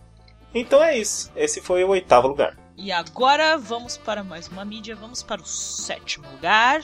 Então 0.52 0.82
é 0.82 0.98
isso. 0.98 1.30
Esse 1.36 1.60
foi 1.60 1.84
o 1.84 1.90
oitavo 1.90 2.26
lugar. 2.26 2.56
e 2.76 2.90
agora 2.90 3.56
vamos 3.56 3.96
para 3.96 4.24
mais 4.24 4.48
uma 4.48 4.64
mídia. 4.64 4.96
Vamos 4.96 5.22
para 5.22 5.40
o 5.40 5.46
sétimo 5.46 6.26
lugar. 6.32 6.80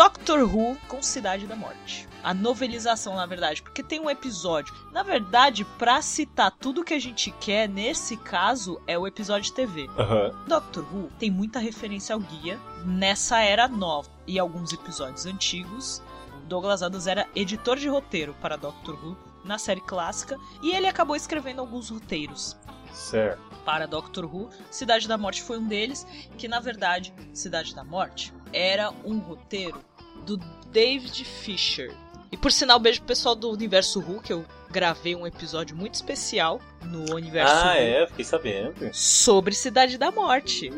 Doctor 0.00 0.44
Who 0.44 0.78
com 0.88 1.02
Cidade 1.02 1.46
da 1.46 1.54
Morte. 1.54 2.08
A 2.22 2.32
novelização, 2.32 3.16
na 3.16 3.26
verdade, 3.26 3.60
porque 3.60 3.82
tem 3.82 4.00
um 4.00 4.08
episódio. 4.08 4.74
Na 4.92 5.02
verdade, 5.02 5.62
pra 5.62 6.00
citar 6.00 6.50
tudo 6.52 6.82
que 6.82 6.94
a 6.94 6.98
gente 6.98 7.30
quer, 7.32 7.68
nesse 7.68 8.16
caso, 8.16 8.80
é 8.86 8.98
o 8.98 9.06
episódio 9.06 9.52
TV. 9.52 9.90
Aham. 9.98 10.30
Doctor 10.48 10.86
Who 10.90 11.10
tem 11.18 11.30
muita 11.30 11.58
referência 11.58 12.14
ao 12.14 12.20
guia 12.20 12.58
nessa 12.82 13.40
era 13.42 13.68
nova 13.68 14.08
e 14.26 14.38
alguns 14.38 14.72
episódios 14.72 15.26
antigos. 15.26 16.02
Douglas 16.48 16.82
Adams 16.82 17.06
era 17.06 17.28
editor 17.36 17.76
de 17.76 17.86
roteiro 17.90 18.34
para 18.40 18.56
Doctor 18.56 18.94
Who 19.04 19.18
na 19.44 19.58
série 19.58 19.82
clássica 19.82 20.38
e 20.62 20.72
ele 20.72 20.86
acabou 20.86 21.14
escrevendo 21.14 21.60
alguns 21.60 21.90
roteiros 21.90 22.56
Certo. 22.90 23.38
para 23.66 23.86
Doctor 23.86 24.24
Who. 24.24 24.48
Cidade 24.70 25.06
da 25.06 25.18
Morte 25.18 25.42
foi 25.42 25.58
um 25.58 25.68
deles, 25.68 26.06
que 26.38 26.48
na 26.48 26.58
verdade, 26.58 27.12
Cidade 27.34 27.74
da 27.74 27.84
Morte 27.84 28.32
era 28.52 28.90
um 29.04 29.18
roteiro 29.18 29.80
do 30.20 30.36
David 30.72 31.24
Fisher. 31.24 31.92
E 32.32 32.36
por 32.36 32.52
sinal, 32.52 32.78
beijo 32.78 33.00
pro 33.00 33.08
pessoal 33.08 33.34
do 33.34 33.50
Universo 33.50 34.00
que 34.22 34.32
eu 34.32 34.44
gravei 34.70 35.16
um 35.16 35.26
episódio 35.26 35.76
muito 35.76 35.94
especial 35.94 36.60
no 36.84 37.14
Universo 37.14 37.52
Ah, 37.52 37.74
Who 37.74 37.78
é, 37.78 38.06
fiquei 38.06 38.24
sabendo. 38.24 38.74
sobre 38.92 39.52
Cidade 39.54 39.98
da 39.98 40.12
Morte. 40.12 40.70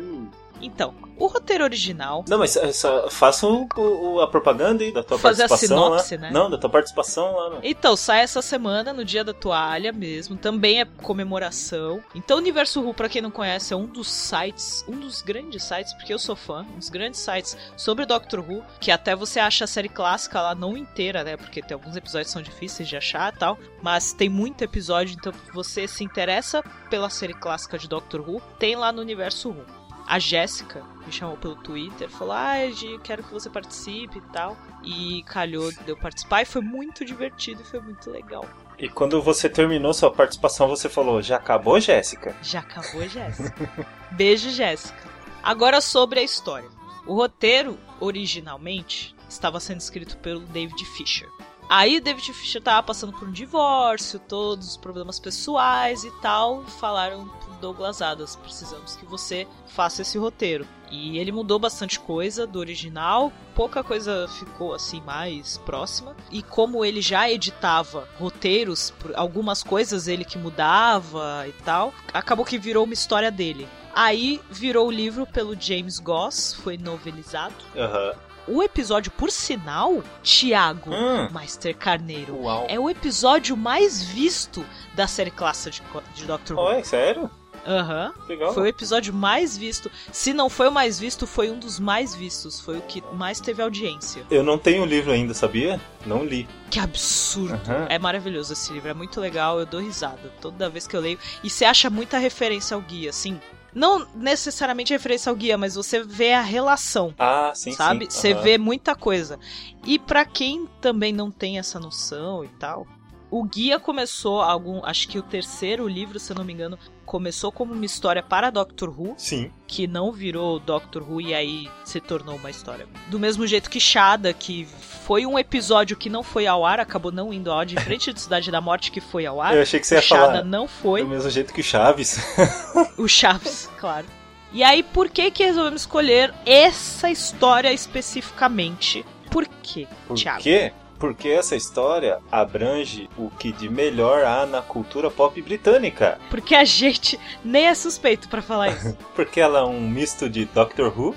Então, 0.62 0.94
o 1.18 1.26
roteiro 1.26 1.64
original 1.64 2.24
Não, 2.28 2.38
mas 2.38 2.50
só- 2.52 2.72
só 2.72 3.10
faça 3.10 3.46
o- 3.46 3.66
o- 3.76 4.20
a 4.20 4.26
propaganda 4.26 4.82
aí 4.84 4.92
da 4.92 5.02
tua 5.02 5.18
Fazer 5.18 5.44
a 5.44 5.48
participação 5.48 5.84
sinopse, 5.84 6.16
lá. 6.16 6.20
né? 6.22 6.30
Não, 6.30 6.50
da 6.50 6.58
tua 6.58 6.70
participação 6.70 7.34
lá. 7.36 7.50
No... 7.50 7.60
Então, 7.62 7.96
sai 7.96 8.20
essa 8.22 8.42
semana, 8.42 8.92
no 8.92 9.04
dia 9.04 9.22
da 9.24 9.32
toalha 9.32 9.92
mesmo. 9.92 10.36
Também 10.36 10.80
é 10.80 10.84
comemoração. 10.84 12.02
Então, 12.14 12.36
o 12.36 12.40
Universo 12.40 12.80
Who, 12.82 12.94
pra 12.94 13.08
quem 13.08 13.22
não 13.22 13.30
conhece, 13.30 13.72
é 13.72 13.76
um 13.76 13.86
dos 13.86 14.08
sites, 14.10 14.84
um 14.88 14.98
dos 14.98 15.22
grandes 15.22 15.62
sites, 15.62 15.92
porque 15.94 16.12
eu 16.12 16.18
sou 16.18 16.36
fã, 16.36 16.66
um 16.74 16.78
dos 16.78 16.88
grandes 16.88 17.20
sites 17.20 17.56
sobre 17.76 18.04
Doctor 18.06 18.40
Who, 18.40 18.62
que 18.80 18.90
até 18.90 19.14
você 19.14 19.40
acha 19.40 19.64
a 19.64 19.68
série 19.68 19.88
clássica 19.88 20.40
lá 20.40 20.54
não 20.54 20.76
inteira, 20.76 21.24
né? 21.24 21.36
Porque 21.36 21.62
tem 21.62 21.74
alguns 21.74 21.96
episódios 21.96 22.28
que 22.28 22.32
são 22.32 22.42
difíceis 22.42 22.88
de 22.88 22.96
achar 22.96 23.32
e 23.32 23.38
tal. 23.38 23.58
Mas 23.82 24.12
tem 24.12 24.28
muito 24.28 24.62
episódio, 24.62 25.16
então 25.18 25.32
você 25.52 25.86
se 25.88 26.04
interessa 26.04 26.62
pela 26.90 27.08
série 27.10 27.34
clássica 27.34 27.78
de 27.78 27.88
Doctor 27.88 28.20
Who, 28.28 28.40
tem 28.58 28.76
lá 28.76 28.92
no 28.92 29.00
Universo 29.00 29.50
Who. 29.50 29.64
A 30.06 30.18
Jéssica 30.18 30.82
me 31.06 31.12
chamou 31.12 31.36
pelo 31.36 31.56
Twitter, 31.56 32.08
falou: 32.08 32.34
Ah, 32.34 32.68
Gi, 32.70 32.98
quero 33.02 33.22
que 33.22 33.32
você 33.32 33.48
participe 33.48 34.18
e 34.18 34.32
tal. 34.32 34.56
E 34.82 35.22
calhou 35.24 35.70
de 35.70 35.88
eu 35.88 35.96
participar 35.96 36.42
e 36.42 36.44
foi 36.44 36.60
muito 36.60 37.04
divertido 37.04 37.62
e 37.62 37.64
foi 37.64 37.80
muito 37.80 38.10
legal. 38.10 38.44
E 38.78 38.88
quando 38.88 39.22
você 39.22 39.48
terminou 39.48 39.94
sua 39.94 40.10
participação, 40.10 40.68
você 40.68 40.88
falou: 40.88 41.22
Já 41.22 41.36
acabou, 41.36 41.80
Jéssica? 41.80 42.34
Já 42.42 42.60
acabou, 42.60 43.06
Jéssica. 43.08 43.70
Beijo, 44.12 44.50
Jéssica. 44.50 45.10
Agora 45.42 45.80
sobre 45.80 46.20
a 46.20 46.22
história. 46.22 46.68
O 47.06 47.14
roteiro, 47.14 47.78
originalmente, 47.98 49.14
estava 49.28 49.58
sendo 49.58 49.80
escrito 49.80 50.16
pelo 50.18 50.40
David 50.40 50.84
Fisher. 50.84 51.28
Aí 51.74 52.00
David 52.00 52.34
Fisher 52.34 52.60
tava 52.60 52.82
passando 52.82 53.14
por 53.14 53.26
um 53.26 53.32
divórcio, 53.32 54.18
todos 54.18 54.68
os 54.68 54.76
problemas 54.76 55.18
pessoais 55.18 56.04
e 56.04 56.10
tal. 56.20 56.66
Falaram 56.66 57.26
pro 57.26 57.54
Douglas 57.62 58.02
Adams, 58.02 58.36
precisamos 58.36 58.94
que 58.94 59.06
você 59.06 59.48
faça 59.68 60.02
esse 60.02 60.18
roteiro. 60.18 60.66
E 60.90 61.16
ele 61.16 61.32
mudou 61.32 61.58
bastante 61.58 61.98
coisa 61.98 62.46
do 62.46 62.58
original, 62.58 63.32
pouca 63.54 63.82
coisa 63.82 64.28
ficou 64.28 64.74
assim 64.74 65.00
mais 65.00 65.56
próxima. 65.56 66.14
E 66.30 66.42
como 66.42 66.84
ele 66.84 67.00
já 67.00 67.30
editava 67.30 68.06
roteiros, 68.18 68.92
algumas 69.14 69.62
coisas 69.62 70.08
ele 70.08 70.26
que 70.26 70.36
mudava 70.36 71.48
e 71.48 71.52
tal, 71.64 71.94
acabou 72.12 72.44
que 72.44 72.58
virou 72.58 72.84
uma 72.84 72.92
história 72.92 73.30
dele. 73.30 73.66
Aí 73.94 74.42
virou 74.50 74.88
o 74.88 74.92
livro 74.92 75.26
pelo 75.26 75.58
James 75.58 75.98
Goss, 75.98 76.52
foi 76.52 76.76
novelizado. 76.76 77.54
Aham. 77.74 78.12
O 78.46 78.62
episódio, 78.62 79.10
por 79.12 79.30
sinal, 79.30 80.02
Tiago 80.22 80.90
Hum. 80.92 81.28
Master 81.30 81.76
Carneiro, 81.76 82.36
Uau. 82.42 82.66
é 82.68 82.78
o 82.78 82.90
episódio 82.90 83.56
mais 83.56 84.02
visto 84.02 84.64
da 84.94 85.06
série 85.06 85.30
clássica 85.30 85.76
de, 86.14 86.20
de 86.22 86.24
Doctor 86.26 86.56
Who. 86.58 86.62
Oi, 86.64 86.84
sério? 86.84 87.30
Aham. 87.64 88.12
Legal. 88.28 88.52
Foi 88.52 88.64
o 88.64 88.66
episódio 88.66 89.14
mais 89.14 89.56
visto. 89.56 89.88
Se 90.10 90.32
não 90.32 90.50
foi 90.50 90.66
o 90.66 90.72
mais 90.72 90.98
visto, 90.98 91.28
foi 91.28 91.48
um 91.48 91.58
dos 91.60 91.78
mais 91.78 92.12
vistos. 92.12 92.58
Foi 92.60 92.78
o 92.78 92.82
que 92.82 93.00
mais 93.12 93.38
teve 93.38 93.62
audiência. 93.62 94.26
Eu 94.28 94.42
não 94.42 94.58
tenho 94.58 94.82
o 94.82 94.86
livro 94.86 95.12
ainda, 95.12 95.32
sabia? 95.32 95.80
Não 96.04 96.24
li. 96.24 96.48
Que 96.68 96.80
absurdo. 96.80 97.54
Aham. 97.54 97.86
É 97.88 98.00
maravilhoso 98.00 98.52
esse 98.52 98.72
livro, 98.72 98.88
é 98.90 98.94
muito 98.94 99.20
legal, 99.20 99.60
eu 99.60 99.66
dou 99.66 99.80
risada 99.80 100.32
toda 100.40 100.68
vez 100.68 100.88
que 100.88 100.96
eu 100.96 101.00
leio. 101.00 101.18
E 101.44 101.48
você 101.48 101.64
acha 101.64 101.88
muita 101.88 102.18
referência 102.18 102.74
ao 102.74 102.80
guia, 102.80 103.10
assim. 103.10 103.40
Não 103.74 104.06
necessariamente 104.14 104.92
referência 104.92 105.30
ao 105.30 105.36
guia, 105.36 105.56
mas 105.56 105.74
você 105.74 106.02
vê 106.02 106.34
a 106.34 106.42
relação. 106.42 107.14
Ah, 107.18 107.52
sim, 107.54 107.72
sabe? 107.72 108.04
sim. 108.04 108.10
Você 108.10 108.32
Aham. 108.32 108.42
vê 108.42 108.58
muita 108.58 108.94
coisa. 108.94 109.38
E 109.84 109.98
pra 109.98 110.24
quem 110.24 110.66
também 110.80 111.12
não 111.12 111.30
tem 111.30 111.58
essa 111.58 111.80
noção 111.80 112.44
e 112.44 112.48
tal, 112.48 112.86
o 113.30 113.42
guia 113.44 113.80
começou 113.80 114.42
algum, 114.42 114.84
acho 114.84 115.08
que 115.08 115.18
o 115.18 115.22
terceiro 115.22 115.88
livro, 115.88 116.18
se 116.18 116.30
eu 116.30 116.36
não 116.36 116.44
me 116.44 116.52
engano, 116.52 116.78
começou 117.12 117.52
como 117.52 117.74
uma 117.74 117.84
história 117.84 118.22
para 118.22 118.48
Doctor 118.48 118.88
Who, 118.88 119.12
Sim. 119.18 119.50
que 119.66 119.86
não 119.86 120.10
virou 120.10 120.58
Doctor 120.58 121.02
Who 121.02 121.20
e 121.20 121.34
aí 121.34 121.68
se 121.84 122.00
tornou 122.00 122.36
uma 122.36 122.48
história. 122.48 122.86
Do 123.08 123.20
mesmo 123.20 123.46
jeito 123.46 123.68
que 123.68 123.78
Shada, 123.78 124.32
que 124.32 124.66
foi 125.04 125.26
um 125.26 125.38
episódio 125.38 125.94
que 125.94 126.08
não 126.08 126.22
foi 126.22 126.46
ao 126.46 126.64
ar, 126.64 126.80
acabou 126.80 127.12
não 127.12 127.30
indo 127.30 127.52
ao 127.52 127.58
ar, 127.58 127.66
diferente 127.66 128.10
de 128.14 128.18
Cidade 128.18 128.50
da 128.50 128.62
Morte 128.62 128.90
que 128.90 128.98
foi 128.98 129.26
ao 129.26 129.42
ar. 129.42 129.54
Eu 129.54 129.60
achei 129.60 129.78
que 129.78 129.86
você 129.86 129.96
ia 129.96 130.00
Shada 130.00 130.26
falar 130.26 130.44
não 130.44 130.66
foi. 130.66 131.02
do 131.02 131.08
mesmo 131.10 131.28
jeito 131.28 131.52
que 131.52 131.60
o 131.60 131.64
Chaves. 131.64 132.18
O 132.96 133.06
Chaves, 133.06 133.68
claro. 133.78 134.06
E 134.50 134.62
aí, 134.62 134.82
por 134.82 135.10
que 135.10 135.30
que 135.30 135.44
resolvemos 135.44 135.82
escolher 135.82 136.32
essa 136.46 137.10
história 137.10 137.70
especificamente? 137.74 139.04
Por 139.30 139.46
quê, 139.62 139.86
Por 140.08 140.16
Thiago? 140.16 140.42
quê? 140.42 140.72
Porque 141.02 141.28
essa 141.30 141.56
história 141.56 142.20
abrange 142.30 143.10
o 143.18 143.28
que 143.28 143.50
de 143.50 143.68
melhor 143.68 144.22
há 144.24 144.46
na 144.46 144.62
cultura 144.62 145.10
pop 145.10 145.42
britânica. 145.42 146.16
Porque 146.30 146.54
a 146.54 146.62
gente 146.64 147.18
nem 147.44 147.66
é 147.66 147.74
suspeito 147.74 148.28
pra 148.28 148.40
falar 148.40 148.68
isso. 148.68 148.96
Porque 149.12 149.40
ela 149.40 149.58
é 149.58 149.64
um 149.64 149.80
misto 149.80 150.30
de 150.30 150.44
Doctor 150.44 150.96
Who, 150.96 151.12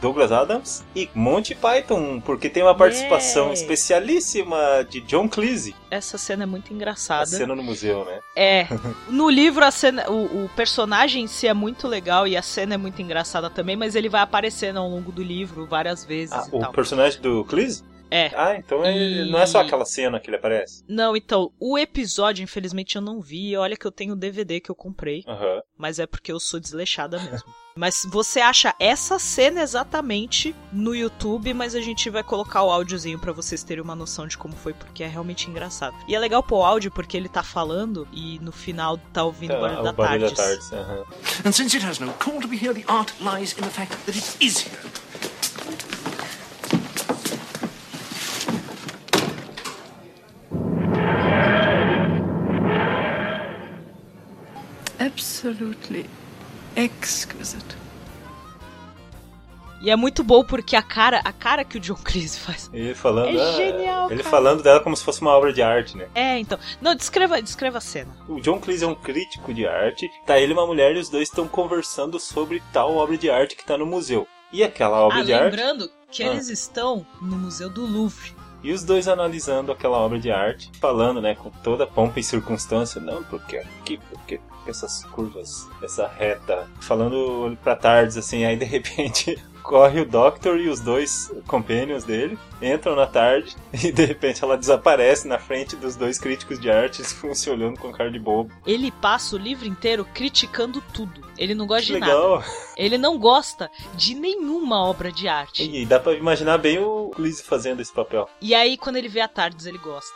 Douglas 0.00 0.32
Adams 0.32 0.82
e 0.96 1.08
Monty 1.14 1.54
Python. 1.54 2.20
Porque 2.20 2.48
tem 2.50 2.64
uma 2.64 2.74
participação 2.74 3.50
Yeah. 3.52 3.60
especialíssima 3.60 4.84
de 4.90 5.00
John 5.02 5.28
Cleese. 5.28 5.76
Essa 5.92 6.18
cena 6.18 6.42
é 6.42 6.46
muito 6.46 6.72
A 6.72 6.74
engraçada. 6.74 7.26
cena 7.26 7.54
no 7.54 7.62
museu, 7.62 8.04
né? 8.04 8.18
É. 8.34 8.66
No 9.08 9.30
livro, 9.30 9.64
a 9.64 9.70
cena, 9.70 10.10
o, 10.10 10.44
o 10.46 10.50
personagem 10.56 11.22
em 11.22 11.26
si 11.28 11.46
é 11.46 11.54
muito 11.54 11.86
legal 11.86 12.26
e 12.26 12.36
a 12.36 12.42
cena 12.42 12.74
é 12.74 12.76
muito 12.76 13.00
engraçada 13.00 13.48
também, 13.48 13.76
mas 13.76 13.94
ele 13.94 14.08
vai 14.08 14.22
aparecendo 14.22 14.78
ao 14.80 14.88
longo 14.88 15.12
do 15.12 15.22
livro 15.22 15.66
várias 15.66 16.04
vezes 16.04 16.32
Ah, 16.32 16.46
o 16.50 16.58
tal. 16.58 16.72
personagem 16.72 17.20
do 17.20 17.44
Cleese? 17.44 17.84
É. 18.10 18.30
Ah, 18.34 18.56
então 18.56 18.84
é- 18.84 18.96
E- 18.96 19.30
não 19.30 19.38
é 19.38 19.46
só 19.46 19.60
aquela 19.60 19.84
cena 19.84 20.18
que 20.20 20.28
ele 20.28 20.36
aparece. 20.36 20.82
Não, 20.88 21.16
então, 21.16 21.52
o 21.60 21.78
episódio, 21.78 22.42
infelizmente, 22.42 22.96
eu 22.96 23.02
não 23.02 23.20
vi. 23.20 23.56
Olha 23.56 23.76
que 23.76 23.86
eu 23.86 23.92
tenho 23.92 24.12
o 24.14 24.16
DVD 24.16 24.60
que 24.60 24.70
eu 24.70 24.74
comprei. 24.74 25.24
Aham. 25.26 25.60
mas 25.78 25.98
é 25.98 26.06
porque 26.06 26.30
eu 26.30 26.38
sou 26.38 26.60
desleixada 26.60 27.18
mesmo. 27.18 27.48
Mas 27.74 28.06
você 28.10 28.38
acha 28.40 28.74
essa 28.78 29.18
cena 29.18 29.62
exatamente 29.62 30.54
no 30.70 30.94
YouTube, 30.94 31.54
mas 31.54 31.74
a 31.74 31.80
gente 31.80 32.10
vai 32.10 32.22
colocar 32.22 32.62
o 32.62 32.70
áudiozinho 32.70 33.18
pra 33.18 33.32
vocês 33.32 33.62
terem 33.62 33.82
uma 33.82 33.94
noção 33.94 34.26
de 34.26 34.36
como 34.36 34.54
foi, 34.54 34.74
porque 34.74 35.02
é 35.02 35.06
realmente 35.06 35.48
engraçado. 35.48 35.96
E 36.06 36.14
é 36.14 36.18
legal 36.18 36.42
pôr 36.42 36.58
o 36.58 36.62
áudio 36.62 36.90
porque 36.90 37.16
ele 37.16 37.30
tá 37.30 37.42
falando 37.42 38.06
e 38.12 38.38
no 38.40 38.52
final 38.52 38.98
tá 39.10 39.24
ouvindo 39.24 39.54
o 39.54 39.60
barulho 39.60 39.76
Tá, 39.78 39.82
da 39.84 39.90
o 39.90 39.92
barulho 39.94 40.28
da 40.28 40.34
tarde. 40.36 40.68
tarde. 40.70 40.84
aham. 40.84 41.04
And 41.46 41.52
since 41.52 41.74
it 41.74 41.86
has 41.86 41.98
no 41.98 42.12
call 42.14 42.40
to 42.42 42.48
be 42.48 42.58
here, 42.58 42.74
the 42.74 42.84
art 42.92 43.10
lies 43.20 43.52
in 43.56 43.62
the 43.62 43.70
fact 43.70 43.96
that 44.04 44.18
it 44.18 44.36
is 44.44 44.58
here. 44.66 44.90
Absolutely 55.00 56.08
exquisite. 56.76 57.80
E 59.82 59.88
é 59.90 59.96
muito 59.96 60.22
bom 60.22 60.44
porque 60.44 60.76
a 60.76 60.82
cara, 60.82 61.22
a 61.24 61.32
cara 61.32 61.64
que 61.64 61.78
o 61.78 61.80
John 61.80 61.94
Cleese 62.04 62.38
faz. 62.38 62.68
Ele 62.70 62.94
falando. 62.94 63.34
É 63.34 63.40
ah, 63.42 63.52
genial, 63.52 64.10
Ele 64.10 64.22
cara. 64.22 64.30
falando 64.30 64.62
dela 64.62 64.80
como 64.80 64.94
se 64.94 65.02
fosse 65.02 65.22
uma 65.22 65.30
obra 65.30 65.54
de 65.54 65.62
arte, 65.62 65.96
né? 65.96 66.06
É, 66.14 66.38
então. 66.38 66.58
Não, 66.82 66.94
descreva, 66.94 67.40
descreva 67.40 67.78
a 67.78 67.80
cena. 67.80 68.14
O 68.28 68.42
John 68.42 68.60
Cleese 68.60 68.84
é 68.84 68.86
um 68.86 68.94
crítico 68.94 69.54
de 69.54 69.66
arte, 69.66 70.06
tá 70.26 70.38
ele 70.38 70.52
e 70.52 70.54
uma 70.54 70.66
mulher 70.66 70.94
e 70.94 70.98
os 70.98 71.08
dois 71.08 71.28
estão 71.28 71.48
conversando 71.48 72.20
sobre 72.20 72.62
tal 72.74 72.94
obra 72.94 73.16
de 73.16 73.30
arte 73.30 73.56
que 73.56 73.64
tá 73.64 73.78
no 73.78 73.86
museu. 73.86 74.28
E 74.52 74.62
aquela 74.62 75.00
obra 75.00 75.20
ah, 75.20 75.24
de 75.24 75.32
arte. 75.32 75.56
lembrando 75.56 75.90
que 76.10 76.22
Ah. 76.22 76.26
eles 76.26 76.50
estão 76.50 77.06
no 77.22 77.36
Museu 77.36 77.70
do 77.70 77.86
Louvre. 77.86 78.34
E 78.62 78.72
os 78.72 78.84
dois 78.84 79.08
analisando 79.08 79.72
aquela 79.72 79.98
obra 79.98 80.18
de 80.18 80.30
arte, 80.30 80.70
falando, 80.80 81.20
né, 81.20 81.34
com 81.34 81.50
toda 81.62 81.86
pompa 81.86 82.20
e 82.20 82.22
circunstância, 82.22 83.00
não, 83.00 83.22
porque 83.24 83.56
aqui, 83.56 83.98
porque 84.10 84.40
essas 84.66 85.04
curvas, 85.04 85.66
essa 85.82 86.06
reta, 86.06 86.68
falando 86.80 87.56
pra 87.62 87.74
tardes 87.74 88.16
assim, 88.16 88.44
aí 88.44 88.56
de 88.56 88.64
repente 88.64 89.38
corre 89.62 90.00
o 90.00 90.04
Doctor 90.04 90.58
e 90.58 90.68
os 90.68 90.80
dois 90.80 91.32
companions 91.46 92.04
dele, 92.04 92.38
entram 92.60 92.94
na 92.96 93.06
tarde 93.06 93.56
e 93.72 93.92
de 93.92 94.04
repente 94.04 94.42
ela 94.42 94.56
desaparece 94.56 95.26
na 95.28 95.38
frente 95.38 95.76
dos 95.76 95.96
dois 95.96 96.18
críticos 96.18 96.58
de 96.60 96.70
arte, 96.70 97.00
eles 97.00 97.12
ficam 97.12 97.32
se 97.34 97.48
olhando 97.50 97.78
com 97.78 97.92
cara 97.92 98.10
de 98.10 98.18
bobo. 98.18 98.52
Ele 98.66 98.90
passa 98.90 99.36
o 99.36 99.38
livro 99.38 99.66
inteiro 99.66 100.06
criticando 100.14 100.82
tudo. 100.92 101.20
Ele 101.38 101.54
não 101.54 101.66
gosta 101.66 101.86
Que 101.86 101.92
de 101.94 102.00
nada. 102.00 102.12
legal! 102.12 102.44
Ele 102.76 102.98
não 102.98 103.18
gosta 103.18 103.70
de 103.94 104.14
nenhuma 104.14 104.84
obra 104.84 105.10
de 105.10 105.26
arte. 105.26 105.62
E 105.62 105.86
dá 105.86 105.98
pra 105.98 106.12
imaginar 106.12 106.58
bem 106.58 106.78
o 106.78 107.10
Cleese 107.14 107.42
fazendo 107.42 107.80
esse 107.80 107.92
papel. 107.92 108.28
E 108.42 108.54
aí, 108.54 108.76
quando 108.76 108.96
ele 108.96 109.08
vê 109.08 109.20
a 109.20 109.28
Tardes, 109.28 109.64
ele 109.66 109.78
gosta. 109.78 110.14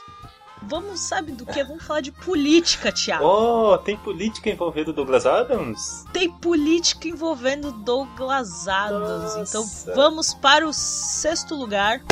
Vamos, 0.67 1.01
sabe 1.01 1.33
do 1.33 1.45
que? 1.45 1.63
Vamos 1.63 1.85
falar 1.85 2.01
de 2.01 2.11
política, 2.11 2.91
Thiago. 2.91 3.25
Oh, 3.25 3.79
tem 3.79 3.97
política 3.97 4.51
envolvendo 4.51 4.89
o 4.89 4.93
Douglas 4.93 5.27
Adams? 5.27 6.05
Tem 6.13 6.31
política 6.31 7.09
envolvendo 7.09 7.71
Douglas 7.73 8.67
Adams. 8.67 9.37
Nossa. 9.37 9.41
Então 9.41 9.95
vamos 9.95 10.35
para 10.35 10.67
o 10.67 10.73
sexto 10.73 11.55
lugar. 11.55 12.03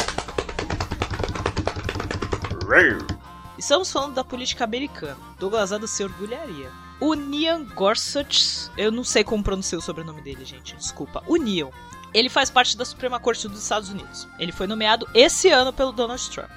Estamos 3.58 3.92
falando 3.92 4.14
da 4.14 4.24
política 4.24 4.64
americana. 4.64 5.16
Douglas 5.38 5.72
Adams 5.72 5.90
se 5.90 6.02
orgulharia. 6.02 6.70
O 7.00 7.14
Neil 7.14 7.66
Gorsuch, 7.74 8.70
eu 8.76 8.92
não 8.92 9.02
sei 9.02 9.24
como 9.24 9.42
pronunciar 9.42 9.78
o 9.78 9.82
sobrenome 9.82 10.22
dele, 10.22 10.44
gente, 10.44 10.76
desculpa. 10.76 11.22
O 11.26 11.36
Neil. 11.36 11.72
Ele 12.14 12.28
faz 12.28 12.50
parte 12.50 12.76
da 12.76 12.84
Suprema 12.84 13.18
Corte 13.18 13.48
dos 13.48 13.62
Estados 13.62 13.88
Unidos. 13.88 14.28
Ele 14.38 14.52
foi 14.52 14.66
nomeado 14.66 15.08
esse 15.14 15.48
ano 15.48 15.72
pelo 15.72 15.92
Donald 15.92 16.30
Trump. 16.30 16.50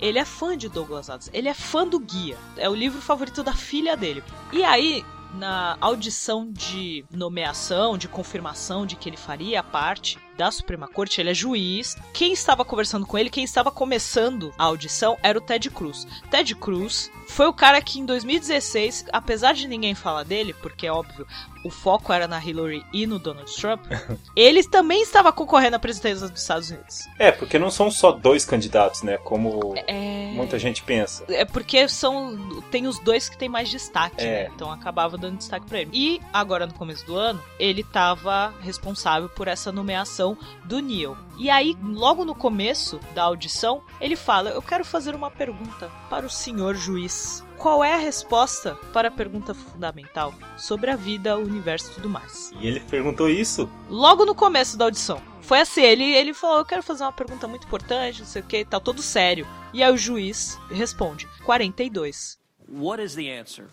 Ele 0.00 0.18
é 0.18 0.24
fã 0.24 0.56
de 0.56 0.68
Douglas 0.68 1.10
Adams. 1.10 1.30
Ele 1.32 1.48
é 1.48 1.54
fã 1.54 1.86
do 1.86 1.98
Guia. 1.98 2.38
É 2.56 2.68
o 2.68 2.74
livro 2.74 3.00
favorito 3.00 3.42
da 3.42 3.52
filha 3.52 3.96
dele. 3.96 4.22
E 4.52 4.64
aí, 4.64 5.04
na 5.34 5.76
audição 5.80 6.50
de 6.50 7.04
nomeação, 7.10 7.96
de 7.96 8.08
confirmação 8.08 8.84
de 8.86 8.96
que 8.96 9.08
ele 9.08 9.16
faria 9.16 9.62
parte 9.62 10.18
da 10.36 10.50
Suprema 10.50 10.88
Corte, 10.88 11.20
ele 11.20 11.30
é 11.30 11.34
juiz. 11.34 11.96
Quem 12.12 12.32
estava 12.32 12.64
conversando 12.64 13.06
com 13.06 13.18
ele, 13.18 13.30
quem 13.30 13.44
estava 13.44 13.70
começando 13.70 14.52
a 14.58 14.64
audição, 14.64 15.18
era 15.22 15.38
o 15.38 15.40
Ted 15.40 15.70
Cruz. 15.70 16.06
Ted 16.30 16.54
Cruz 16.54 17.10
foi 17.30 17.46
o 17.46 17.52
cara 17.52 17.80
que 17.80 17.98
em 18.00 18.04
2016, 18.04 19.06
apesar 19.12 19.52
de 19.54 19.66
ninguém 19.68 19.94
falar 19.94 20.24
dele, 20.24 20.52
porque 20.54 20.86
é 20.86 20.92
óbvio, 20.92 21.26
o 21.64 21.70
foco 21.70 22.12
era 22.12 22.26
na 22.26 22.42
Hillary 22.42 22.84
e 22.92 23.06
no 23.06 23.18
Donald 23.18 23.54
Trump, 23.54 23.84
ele 24.34 24.62
também 24.64 25.02
estava 25.02 25.32
concorrendo 25.32 25.76
à 25.76 25.78
presidência 25.78 26.28
dos 26.28 26.40
Estados 26.40 26.70
Unidos. 26.70 27.00
É, 27.18 27.30
porque 27.30 27.58
não 27.58 27.70
são 27.70 27.90
só 27.90 28.12
dois 28.12 28.44
candidatos, 28.44 29.02
né? 29.02 29.16
Como 29.18 29.74
É... 29.86 30.32
muita 30.34 30.58
gente 30.58 30.82
pensa. 30.82 31.24
É 31.28 31.44
porque 31.44 31.88
são. 31.88 32.36
Tem 32.70 32.86
os 32.86 32.98
dois 33.00 33.28
que 33.28 33.36
tem 33.36 33.48
mais 33.48 33.68
destaque, 33.68 34.22
É. 34.24 34.44
né? 34.44 34.50
Então 34.54 34.70
acabava 34.70 35.18
dando 35.18 35.36
destaque 35.38 35.66
pra 35.66 35.80
ele. 35.80 35.90
E 35.92 36.20
agora, 36.32 36.66
no 36.66 36.74
começo 36.74 37.04
do 37.06 37.16
ano, 37.16 37.42
ele 37.58 37.84
tava 37.84 38.54
responsável 38.60 39.28
por 39.28 39.46
essa 39.48 39.70
nomeação 39.70 40.36
do 40.64 40.80
Neil. 40.80 41.16
E 41.38 41.48
aí, 41.50 41.76
logo 41.82 42.24
no 42.24 42.34
começo 42.34 43.00
da 43.14 43.22
audição, 43.24 43.82
ele 44.00 44.16
fala: 44.16 44.50
Eu 44.50 44.62
quero 44.62 44.84
fazer 44.84 45.14
uma 45.14 45.30
pergunta 45.30 45.90
para 46.08 46.24
o 46.26 46.30
senhor 46.30 46.74
juiz. 46.74 47.19
Qual 47.56 47.84
é 47.84 47.92
a 47.92 47.98
resposta 47.98 48.74
para 48.92 49.08
a 49.08 49.10
pergunta 49.10 49.52
fundamental 49.52 50.32
sobre 50.56 50.90
a 50.90 50.96
vida, 50.96 51.36
o 51.36 51.42
universo 51.42 51.90
e 51.90 51.94
tudo 51.94 52.08
mais? 52.08 52.50
E 52.58 52.66
ele 52.66 52.80
perguntou 52.80 53.28
isso. 53.28 53.68
Logo 53.88 54.24
no 54.24 54.34
começo 54.34 54.78
da 54.78 54.86
audição. 54.86 55.20
Foi 55.42 55.60
assim, 55.60 55.82
ele, 55.82 56.04
ele 56.04 56.32
falou, 56.32 56.58
eu 56.58 56.64
quero 56.64 56.82
fazer 56.82 57.02
uma 57.04 57.12
pergunta 57.12 57.46
muito 57.46 57.66
importante, 57.66 58.20
não 58.20 58.26
sei 58.26 58.40
o 58.40 58.46
que, 58.46 58.64
tá 58.64 58.80
todo 58.80 59.02
sério. 59.02 59.46
E 59.74 59.82
aí 59.82 59.92
o 59.92 59.96
juiz 59.96 60.58
responde, 60.70 61.28
42. 61.44 62.38
What 62.68 63.02
is 63.02 63.14
the 63.14 63.38
answer 63.38 63.66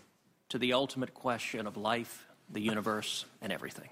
to 0.50 0.60
the 0.60 0.74
ultimate 0.74 1.13
question 1.13 1.68
of 1.68 1.80
life, 1.80 2.25
the 2.51 2.60
universe, 2.60 3.25
and 3.42 3.53
everything? 3.53 3.90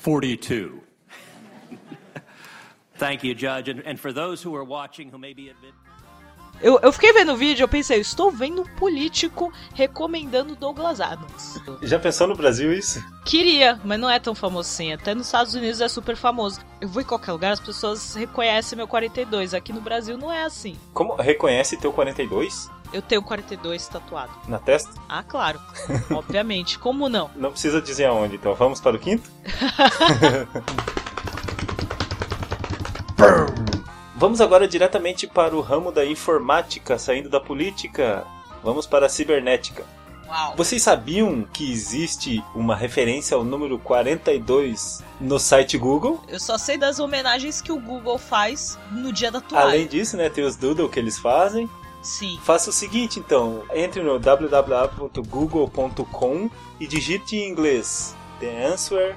42. 0.00 0.83
Thank 2.98 3.26
you, 3.26 3.34
Judge. 3.34 3.70
And, 3.70 3.82
and 3.86 3.96
for 3.96 4.12
those 4.12 4.46
who 4.46 4.54
are 4.56 4.64
watching 4.64 5.10
who 5.12 5.18
maybe 5.18 5.50
admit. 5.50 5.74
Eu, 6.62 6.78
eu 6.82 6.92
fiquei 6.92 7.12
vendo 7.12 7.32
o 7.32 7.36
vídeo, 7.36 7.64
eu 7.64 7.68
pensei, 7.68 7.96
eu 7.96 8.00
estou 8.00 8.30
vendo 8.30 8.62
um 8.62 8.76
político 8.76 9.52
recomendando 9.74 10.54
Douglas 10.54 11.00
Adams. 11.00 11.60
Já 11.82 11.98
pensou 11.98 12.28
no 12.28 12.36
Brasil 12.36 12.72
isso? 12.72 13.02
Queria, 13.24 13.78
mas 13.84 13.98
não 13.98 14.08
é 14.08 14.20
tão 14.20 14.36
famoso 14.36 14.68
assim. 14.70 14.92
Até 14.92 15.16
nos 15.16 15.26
Estados 15.26 15.54
Unidos 15.56 15.80
é 15.80 15.88
super 15.88 16.14
famoso. 16.16 16.60
Eu 16.80 16.88
vou 16.88 17.02
em 17.02 17.04
qualquer 17.04 17.32
lugar, 17.32 17.52
as 17.52 17.60
pessoas 17.60 18.14
reconhecem 18.14 18.76
meu 18.76 18.86
42. 18.86 19.52
Aqui 19.52 19.72
no 19.72 19.80
Brasil 19.80 20.16
não 20.16 20.30
é 20.32 20.44
assim. 20.44 20.78
Como 20.92 21.16
reconhece 21.16 21.76
teu 21.76 21.92
42 21.92 22.70
Eu 22.92 23.02
tenho 23.02 23.20
42 23.22 23.88
tatuado. 23.88 24.32
na 24.46 24.60
testa? 24.60 24.92
Ah, 25.08 25.24
claro. 25.24 25.60
Obviamente. 26.12 26.78
Como 26.78 27.08
não? 27.08 27.28
Não 27.34 27.50
precisa 27.50 27.82
dizer 27.82 28.04
aonde, 28.04 28.36
então 28.36 28.54
vamos 28.54 28.80
para 28.80 28.94
o 28.94 28.98
quinto? 28.98 29.28
vamos 34.16 34.40
agora 34.40 34.66
diretamente 34.68 35.26
para 35.26 35.56
o 35.56 35.60
ramo 35.60 35.92
da 35.92 36.04
informática, 36.04 36.98
saindo 36.98 37.28
da 37.28 37.40
política. 37.40 38.26
Vamos 38.62 38.86
para 38.86 39.06
a 39.06 39.08
cibernética. 39.08 39.84
Uau. 40.26 40.54
Vocês 40.56 40.82
sabiam 40.82 41.46
que 41.52 41.70
existe 41.70 42.42
uma 42.54 42.74
referência 42.74 43.36
ao 43.36 43.44
número 43.44 43.78
42 43.78 45.04
no 45.20 45.38
site 45.38 45.76
Google? 45.76 46.20
Eu 46.26 46.40
só 46.40 46.56
sei 46.56 46.78
das 46.78 46.98
homenagens 46.98 47.60
que 47.60 47.70
o 47.70 47.78
Google 47.78 48.18
faz 48.18 48.78
no 48.90 49.12
dia 49.12 49.30
da 49.30 49.40
toalha. 49.40 49.66
Além 49.66 49.86
disso, 49.86 50.16
né, 50.16 50.28
tem 50.30 50.42
os 50.44 50.56
doodle 50.56 50.88
que 50.88 50.98
eles 50.98 51.18
fazem. 51.18 51.68
Sim. 52.02 52.38
Faça 52.42 52.70
o 52.70 52.72
seguinte, 52.72 53.18
então, 53.18 53.62
entre 53.72 54.02
no 54.02 54.18
www.google.com 54.18 55.10
e 56.78 56.86
digite 56.86 57.36
em 57.36 57.48
inglês 57.48 58.14
The 58.40 58.66
Answer. 58.66 59.16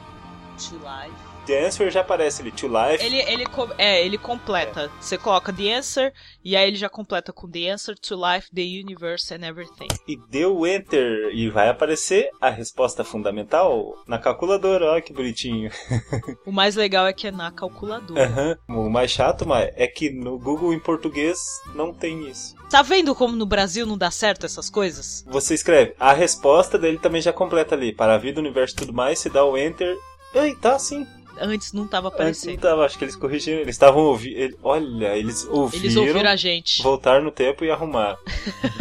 To 0.69 0.75
life. 0.75 1.26
The 1.47 1.65
Answer 1.65 1.89
já 1.89 2.01
aparece 2.01 2.41
ali, 2.41 2.51
To 2.51 2.67
Life. 2.67 3.03
Ele, 3.03 3.19
ele, 3.21 3.45
é, 3.77 4.05
ele 4.05 4.17
completa. 4.17 4.91
Você 4.99 5.17
coloca 5.17 5.53
The 5.53 5.75
Answer 5.75 6.13
e 6.43 6.57
aí 6.57 6.67
ele 6.67 6.75
já 6.75 6.89
completa 6.89 7.31
com 7.31 7.49
The 7.49 7.69
Answer 7.69 7.97
to 7.97 8.15
Life, 8.15 8.51
The 8.53 8.62
Universe 8.62 9.33
and 9.33 9.47
Everything. 9.47 9.88
E 10.05 10.17
deu 10.29 10.67
Enter 10.67 11.31
e 11.33 11.49
vai 11.49 11.69
aparecer 11.69 12.29
a 12.41 12.49
resposta 12.49 13.01
fundamental 13.05 13.93
na 14.05 14.19
calculadora. 14.19 14.91
Olha 14.91 15.01
que 15.01 15.13
bonitinho. 15.13 15.71
O 16.45 16.51
mais 16.51 16.75
legal 16.75 17.07
é 17.07 17.13
que 17.13 17.27
é 17.27 17.31
na 17.31 17.51
calculadora. 17.51 18.25
Aham. 18.25 18.57
O 18.67 18.89
mais 18.89 19.12
chato 19.12 19.45
mas 19.45 19.69
é 19.75 19.88
que 19.88 20.10
no 20.10 20.38
Google 20.38 20.73
em 20.73 20.79
português 20.79 21.39
não 21.73 21.93
tem 21.93 22.29
isso. 22.29 22.55
Tá 22.69 22.81
vendo 22.81 23.15
como 23.15 23.36
no 23.36 23.45
Brasil 23.45 23.86
não 23.86 23.97
dá 23.97 24.12
certo 24.12 24.45
essas 24.45 24.69
coisas? 24.69 25.23
Você 25.27 25.53
escreve 25.53 25.95
a 25.97 26.12
resposta 26.12 26.77
dele 26.77 26.99
também 26.99 27.21
já 27.21 27.31
completa 27.31 27.75
ali. 27.75 27.93
Para 27.93 28.15
a 28.15 28.17
vida, 28.17 28.39
o 28.39 28.43
universo 28.43 28.75
e 28.75 28.77
tudo 28.77 28.93
mais, 28.93 29.19
você 29.19 29.29
dá 29.29 29.45
o 29.45 29.57
Enter. 29.57 29.95
Ei, 30.33 30.55
tá 30.55 30.77
sim. 30.77 31.07
Antes 31.39 31.73
não 31.73 31.88
tava 31.88 32.08
Antes 32.08 32.17
não 32.19 32.26
aparecendo. 32.54 32.60
tava, 32.62 32.86
acho 32.86 32.97
que 32.97 33.04
eles 33.06 33.15
corrigiram. 33.15 33.60
Eles 33.60 33.76
estavam 33.76 34.04
ouvindo. 34.04 34.58
Olha, 34.63 35.17
eles 35.17 35.45
ouviram. 35.50 35.84
Eles 35.84 35.95
ouviram 35.95 36.30
a 36.30 36.36
gente. 36.36 36.82
Voltar 36.84 37.21
no 37.21 37.32
tempo 37.32 37.63
e 37.65 37.71
arrumar. 37.71 38.17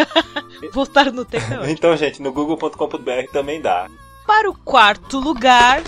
Voltaram 0.73 1.13
no 1.13 1.25
tempo. 1.25 1.53
é. 1.53 1.71
Então, 1.77 1.97
gente, 1.97 2.21
no 2.23 2.33
google.com.br 2.33 3.31
também 3.33 3.61
dá. 3.61 3.89
Para 4.27 4.51
o 4.51 4.55
quarto 4.55 5.19
lugar. 5.21 5.83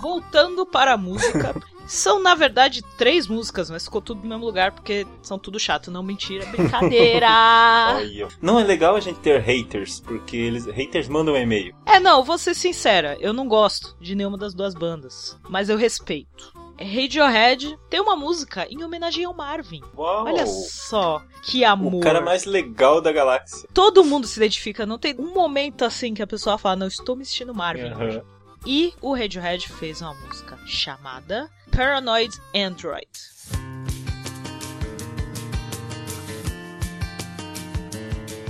Voltando 0.00 0.66
para 0.66 0.92
a 0.94 0.96
música. 0.96 1.54
São, 1.88 2.20
na 2.20 2.34
verdade, 2.34 2.82
três 2.96 3.26
músicas, 3.26 3.70
mas 3.70 3.84
ficou 3.84 4.02
tudo 4.02 4.22
no 4.22 4.28
mesmo 4.28 4.44
lugar 4.44 4.72
porque 4.72 5.06
são 5.22 5.38
tudo 5.38 5.58
chato. 5.58 5.90
Não, 5.90 6.02
mentira, 6.02 6.44
brincadeira. 6.46 7.28
Não 8.40 8.60
é 8.60 8.64
legal 8.64 8.94
a 8.94 9.00
gente 9.00 9.18
ter 9.20 9.40
haters, 9.40 10.00
porque 10.00 10.36
eles 10.36 10.66
haters 10.66 11.08
mandam 11.08 11.34
um 11.34 11.36
e-mail. 11.38 11.74
é, 11.86 11.98
não, 11.98 12.22
vou 12.22 12.36
ser 12.38 12.54
sincera. 12.54 13.16
Eu 13.20 13.32
não 13.32 13.48
gosto 13.48 13.96
de 14.00 14.14
nenhuma 14.14 14.36
das 14.36 14.54
duas 14.54 14.74
bandas. 14.74 15.38
Mas 15.48 15.68
eu 15.68 15.76
respeito. 15.76 16.52
Radiohead 16.80 17.76
tem 17.90 18.00
uma 18.00 18.14
música 18.14 18.66
em 18.70 18.84
homenagem 18.84 19.24
ao 19.24 19.34
Marvin. 19.34 19.80
Uau! 19.96 20.26
Olha 20.26 20.46
só 20.46 21.20
que 21.42 21.64
amor. 21.64 21.94
o 21.94 22.00
cara 22.00 22.20
mais 22.20 22.44
legal 22.44 23.00
da 23.00 23.10
galáxia. 23.10 23.68
Todo 23.74 24.04
mundo 24.04 24.26
se 24.28 24.38
identifica, 24.38 24.86
não 24.86 24.98
tem 24.98 25.14
um 25.18 25.34
momento 25.34 25.84
assim 25.84 26.14
que 26.14 26.22
a 26.22 26.26
pessoa 26.26 26.56
fala, 26.58 26.76
não, 26.76 26.86
estou 26.86 27.16
me 27.16 27.24
sentindo 27.24 27.54
Marvin. 27.54 27.88
Aham. 27.88 28.22
Hoje." 28.68 28.88
E 28.88 28.94
o 29.00 29.14
Radiohead 29.14 29.68
fez 29.72 30.00
uma 30.02 30.14
música 30.14 30.58
chamada 30.66 31.50
Paranoid 31.74 32.36
Android. 32.54 33.08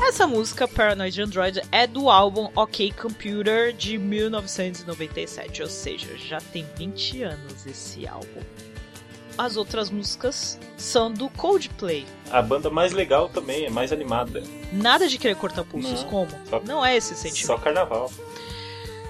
Essa 0.01 0.27
música, 0.27 0.67
Paranoid 0.67 1.21
Android, 1.21 1.61
é 1.71 1.87
do 1.87 2.09
álbum 2.09 2.49
OK 2.57 2.93
Computer 2.93 3.73
de 3.73 3.99
1997, 3.99 5.63
ou 5.63 5.69
seja, 5.69 6.17
já 6.17 6.39
tem 6.41 6.67
20 6.77 7.23
anos 7.25 7.67
esse 7.67 8.07
álbum. 8.07 8.41
As 9.37 9.57
outras 9.57 9.91
músicas 9.91 10.59
são 10.77 11.13
do 11.13 11.29
Coldplay. 11.31 12.05
A 12.31 12.43
banda 12.43 12.71
mais 12.71 12.93
legal 12.93 13.29
também, 13.29 13.67
é 13.67 13.71
mais 13.71 13.93
animada. 13.93 14.43
Nada 14.73 15.07
de 15.09 15.17
querer 15.19 15.37
cortar 15.37 15.63
pulsos, 15.65 16.03
Não, 16.03 16.09
como? 16.11 16.31
só- 16.49 16.61
Não 16.65 16.85
é 16.85 16.97
esse 16.97 17.15
sentimento. 17.15 17.47
Só 17.47 17.59
carnaval. 17.59 18.11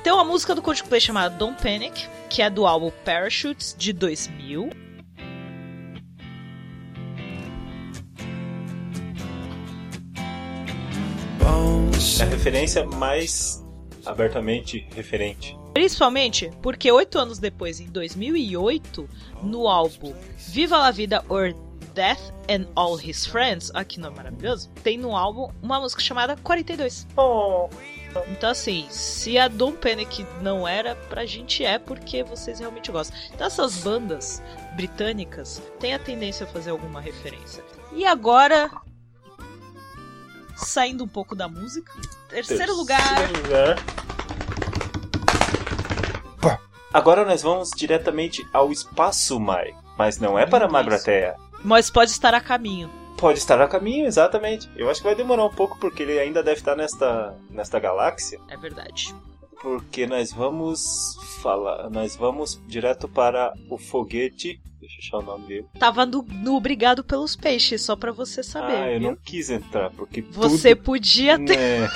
Tem 0.02 0.12
uma 0.12 0.24
música 0.24 0.54
do 0.54 0.62
Coldplay 0.62 1.00
chamada 1.00 1.34
Don't 1.36 1.60
Panic, 1.60 2.08
que 2.30 2.40
é 2.40 2.48
do 2.48 2.66
álbum 2.66 2.90
Parachutes 3.04 3.74
de 3.76 3.92
2000. 3.92 4.70
É 12.20 12.22
a 12.22 12.26
referência 12.26 12.84
mais 12.84 13.64
abertamente 14.04 14.86
referente. 14.94 15.56
Principalmente 15.72 16.50
porque 16.62 16.90
oito 16.90 17.18
anos 17.18 17.38
depois, 17.38 17.78
em 17.78 17.86
2008, 17.86 19.08
no 19.42 19.68
álbum 19.68 20.12
Viva 20.36 20.78
la 20.78 20.90
Vida 20.90 21.24
or 21.28 21.54
Death 21.94 22.32
and 22.48 22.66
All 22.74 22.98
His 22.98 23.26
Friends, 23.26 23.70
aqui 23.74 24.00
não 24.00 24.08
é 24.08 24.14
maravilhoso, 24.14 24.68
tem 24.82 24.96
no 24.98 25.16
álbum 25.16 25.50
uma 25.62 25.78
música 25.78 26.00
chamada 26.00 26.36
42. 26.36 27.06
Oh, 27.16 27.68
Então 28.28 28.50
assim, 28.50 28.86
se 28.90 29.38
a 29.38 29.48
Don't 29.48 29.78
Panic 29.78 30.26
não 30.40 30.66
era, 30.66 30.94
pra 30.94 31.26
gente 31.26 31.64
é 31.64 31.78
porque 31.78 32.22
vocês 32.22 32.58
realmente 32.58 32.90
gostam. 32.90 33.18
Então 33.32 33.46
essas 33.46 33.78
bandas 33.78 34.42
britânicas 34.74 35.62
têm 35.78 35.94
a 35.94 35.98
tendência 35.98 36.44
a 36.44 36.48
fazer 36.48 36.70
alguma 36.70 37.00
referência. 37.00 37.64
E 37.92 38.04
agora, 38.04 38.70
saindo 40.56 41.04
um 41.04 41.08
pouco 41.08 41.34
da 41.34 41.48
música, 41.48 41.92
terceiro 42.28 42.74
lugar... 42.74 43.00
terceiro 43.16 43.42
lugar. 43.42 43.98
Agora 46.92 47.24
nós 47.24 47.42
vamos 47.42 47.70
diretamente 47.70 48.46
ao 48.52 48.72
espaço, 48.72 49.38
Mai. 49.38 49.74
Mas 49.96 50.18
não 50.18 50.38
é 50.38 50.46
para 50.46 50.64
Isso. 50.64 50.72
Magrateia. 50.72 51.36
Mas 51.62 51.90
pode 51.90 52.10
estar 52.10 52.32
a 52.32 52.40
caminho. 52.40 52.90
Pode 53.18 53.38
estar 53.40 53.60
a 53.60 53.66
caminho, 53.66 54.06
exatamente. 54.06 54.70
Eu 54.76 54.88
acho 54.88 55.00
que 55.00 55.06
vai 55.06 55.14
demorar 55.14 55.44
um 55.44 55.50
pouco 55.50 55.76
porque 55.78 56.04
ele 56.04 56.18
ainda 56.20 56.40
deve 56.40 56.58
estar 56.60 56.76
nesta, 56.76 57.36
nesta 57.50 57.80
galáxia. 57.80 58.38
É 58.48 58.56
verdade. 58.56 59.12
Porque 59.62 60.06
nós 60.06 60.32
vamos 60.32 61.16
falar. 61.42 61.90
Nós 61.90 62.14
vamos 62.16 62.60
direto 62.68 63.08
para 63.08 63.52
o 63.68 63.76
foguete. 63.76 64.60
Deixa 64.80 64.94
eu 64.94 64.98
achar 65.00 65.16
o 65.18 65.22
nome 65.32 65.46
dele. 65.48 65.66
Tava 65.78 66.06
no, 66.06 66.22
no 66.22 66.54
Obrigado 66.54 67.02
pelos 67.02 67.34
Peixes, 67.34 67.82
só 67.82 67.96
pra 67.96 68.12
você 68.12 68.44
saber. 68.44 68.76
ah, 68.76 68.92
eu 68.92 69.00
viu? 69.00 69.08
não 69.10 69.16
quis 69.16 69.50
entrar, 69.50 69.90
porque 69.90 70.22
Você 70.22 70.74
tudo... 70.76 70.84
podia 70.84 71.36
ter. 71.44 71.58
Né, 71.58 71.88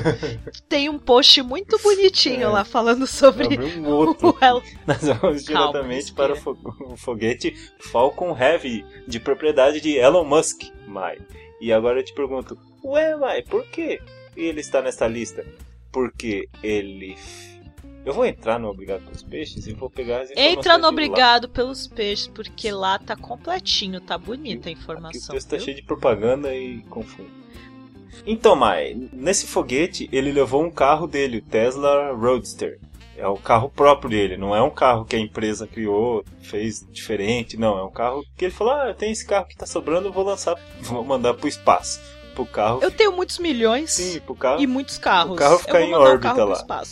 Tem 0.68 0.88
um 0.88 0.98
post 0.98 1.42
muito 1.42 1.78
bonitinho 1.82 2.44
É. 2.44 2.48
lá 2.48 2.64
falando 2.64 3.06
sobre 3.06 3.58
um 3.62 3.86
outro. 3.86 4.30
o 4.40 4.44
El. 4.44 4.62
Nós 4.86 5.02
vamos 5.02 5.42
Calma, 5.44 5.72
diretamente 5.72 6.12
para 6.14 6.32
o 6.32 6.96
foguete 6.96 7.54
Falcon 7.78 8.34
Heavy, 8.36 8.84
de 9.06 9.20
propriedade 9.20 9.80
de 9.82 9.96
Elon 9.98 10.24
Musk, 10.24 10.62
Mai. 10.86 11.18
E 11.60 11.70
agora 11.72 12.00
eu 12.00 12.04
te 12.04 12.14
pergunto, 12.14 12.58
ué, 12.82 13.14
Mai, 13.16 13.42
por 13.42 13.64
que 13.66 14.00
ele 14.34 14.60
está 14.60 14.80
nessa 14.80 15.06
lista? 15.06 15.44
Porque 15.92 16.48
ele... 16.62 17.16
Eu 18.04 18.12
vou 18.12 18.26
entrar 18.26 18.58
no 18.58 18.68
Obrigado 18.68 19.04
pelos 19.04 19.22
Peixes 19.22 19.66
e 19.68 19.72
vou 19.72 19.88
pegar 19.88 20.22
as 20.22 20.30
informações 20.30 20.56
Entra 20.58 20.78
no. 20.78 20.88
Obrigado 20.88 21.48
pelos 21.48 21.86
Peixes, 21.86 22.26
porque 22.26 22.72
lá 22.72 22.98
tá 22.98 23.14
completinho, 23.14 24.00
tá 24.00 24.18
bonita 24.18 24.68
a 24.68 24.72
Aqui 24.72 24.80
o 24.80 24.82
informação. 24.82 25.34
texto 25.34 25.48
tá 25.48 25.56
viu? 25.56 25.64
cheio 25.64 25.76
de 25.76 25.82
propaganda 25.84 26.52
e 26.52 26.80
confundo. 26.90 27.30
Então, 28.26 28.56
Mai, 28.56 28.96
nesse 29.12 29.46
foguete 29.46 30.08
ele 30.12 30.32
levou 30.32 30.64
um 30.64 30.70
carro 30.70 31.06
dele, 31.06 31.38
o 31.38 31.42
Tesla 31.42 32.12
Roadster. 32.12 32.80
É 33.16 33.26
o 33.26 33.36
carro 33.36 33.70
próprio 33.70 34.10
dele, 34.10 34.36
não 34.36 34.56
é 34.56 34.60
um 34.60 34.70
carro 34.70 35.04
que 35.04 35.14
a 35.14 35.18
empresa 35.18 35.66
criou, 35.66 36.24
fez 36.40 36.84
diferente, 36.90 37.56
não. 37.56 37.78
É 37.78 37.84
um 37.84 37.90
carro 37.90 38.24
que 38.36 38.46
ele 38.46 38.52
falou: 38.52 38.72
ah, 38.72 38.92
tem 38.94 39.12
esse 39.12 39.24
carro 39.24 39.46
que 39.46 39.56
tá 39.56 39.66
sobrando, 39.66 40.08
eu 40.08 40.12
vou 40.12 40.24
lançar, 40.24 40.58
vou 40.80 41.04
mandar 41.04 41.34
pro 41.34 41.46
espaço. 41.46 42.00
Pro 42.34 42.46
carro. 42.46 42.80
Eu 42.82 42.90
tenho 42.90 43.12
muitos 43.12 43.38
milhões 43.38 43.92
Sim, 43.92 44.20
pro 44.20 44.34
carro. 44.34 44.60
e 44.60 44.66
muitos 44.66 44.98
carros. 44.98 45.32
o 45.32 45.36
carro 45.36 45.58
ficar 45.58 45.80
Eu 45.80 45.88
vou 45.90 45.98
em 45.98 46.02
órbita 46.02 46.44
lá. 46.44 46.82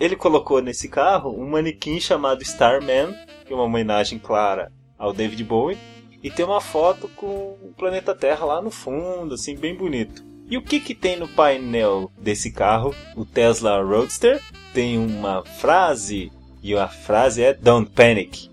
Ele 0.00 0.14
colocou 0.14 0.62
nesse 0.62 0.88
carro 0.88 1.30
um 1.30 1.48
manequim 1.48 1.98
chamado 1.98 2.42
Starman, 2.42 3.14
que 3.44 3.52
é 3.52 3.56
uma 3.56 3.64
homenagem 3.64 4.18
clara 4.18 4.72
ao 4.96 5.12
David 5.12 5.42
Bowie, 5.44 5.78
e 6.22 6.30
tem 6.30 6.44
uma 6.44 6.60
foto 6.60 7.08
com 7.16 7.26
o 7.62 7.74
planeta 7.76 8.14
Terra 8.14 8.44
lá 8.44 8.62
no 8.62 8.70
fundo, 8.70 9.34
assim, 9.34 9.56
bem 9.56 9.74
bonito. 9.74 10.24
E 10.50 10.56
o 10.56 10.62
que 10.62 10.80
que 10.80 10.94
tem 10.94 11.16
no 11.16 11.28
painel 11.28 12.10
desse 12.18 12.50
carro, 12.50 12.94
o 13.14 13.24
Tesla 13.24 13.82
Roadster? 13.82 14.40
Tem 14.72 14.96
uma 14.98 15.44
frase, 15.44 16.32
e 16.62 16.74
a 16.74 16.88
frase 16.88 17.42
é 17.42 17.52
Don't 17.52 17.90
Panic. 17.90 18.48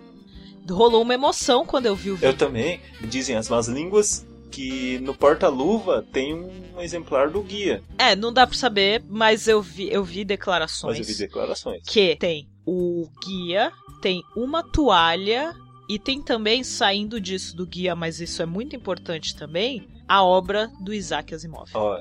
Rolou 0.70 1.04
uma 1.04 1.14
emoção 1.14 1.66
quando 1.66 1.86
eu 1.86 1.96
vi 1.96 2.10
o 2.10 2.14
Eu 2.14 2.18
vídeo. 2.18 2.34
também, 2.38 2.80
dizem 3.02 3.36
as 3.36 3.50
más 3.50 3.68
línguas, 3.68 4.26
que 4.56 5.00
no 5.00 5.14
porta-luva 5.14 6.02
tem 6.14 6.34
um 6.34 6.80
exemplar 6.80 7.30
do 7.30 7.42
guia. 7.42 7.84
É, 7.98 8.16
não 8.16 8.32
dá 8.32 8.48
pra 8.48 8.56
saber, 8.58 9.04
mas 9.10 9.50
eu 9.50 9.62
vi, 9.62 9.92
eu 9.92 10.02
vi 10.04 10.24
declarações. 10.24 10.98
Mas 10.98 11.10
eu 11.10 11.14
vi 11.14 11.20
declarações. 11.20 11.82
que 11.86 12.16
tem 12.16 12.48
o 12.66 13.10
guia, 13.24 13.70
tem 14.02 14.24
uma 14.36 14.64
toalha 14.64 15.54
e 15.90 16.00
tem 16.00 16.22
também, 16.22 16.64
saindo 16.64 17.20
disso 17.20 17.56
do 17.56 17.66
guia, 17.68 17.96
mas 17.96 18.22
isso 18.22 18.42
é 18.42 18.46
muito 18.46 18.76
importante 18.76 19.36
também, 19.36 19.86
a 20.08 20.24
obra 20.24 20.72
do 20.80 20.94
Isaac 20.94 21.36
Asimov. 21.36 21.70
Ó, 21.74 22.00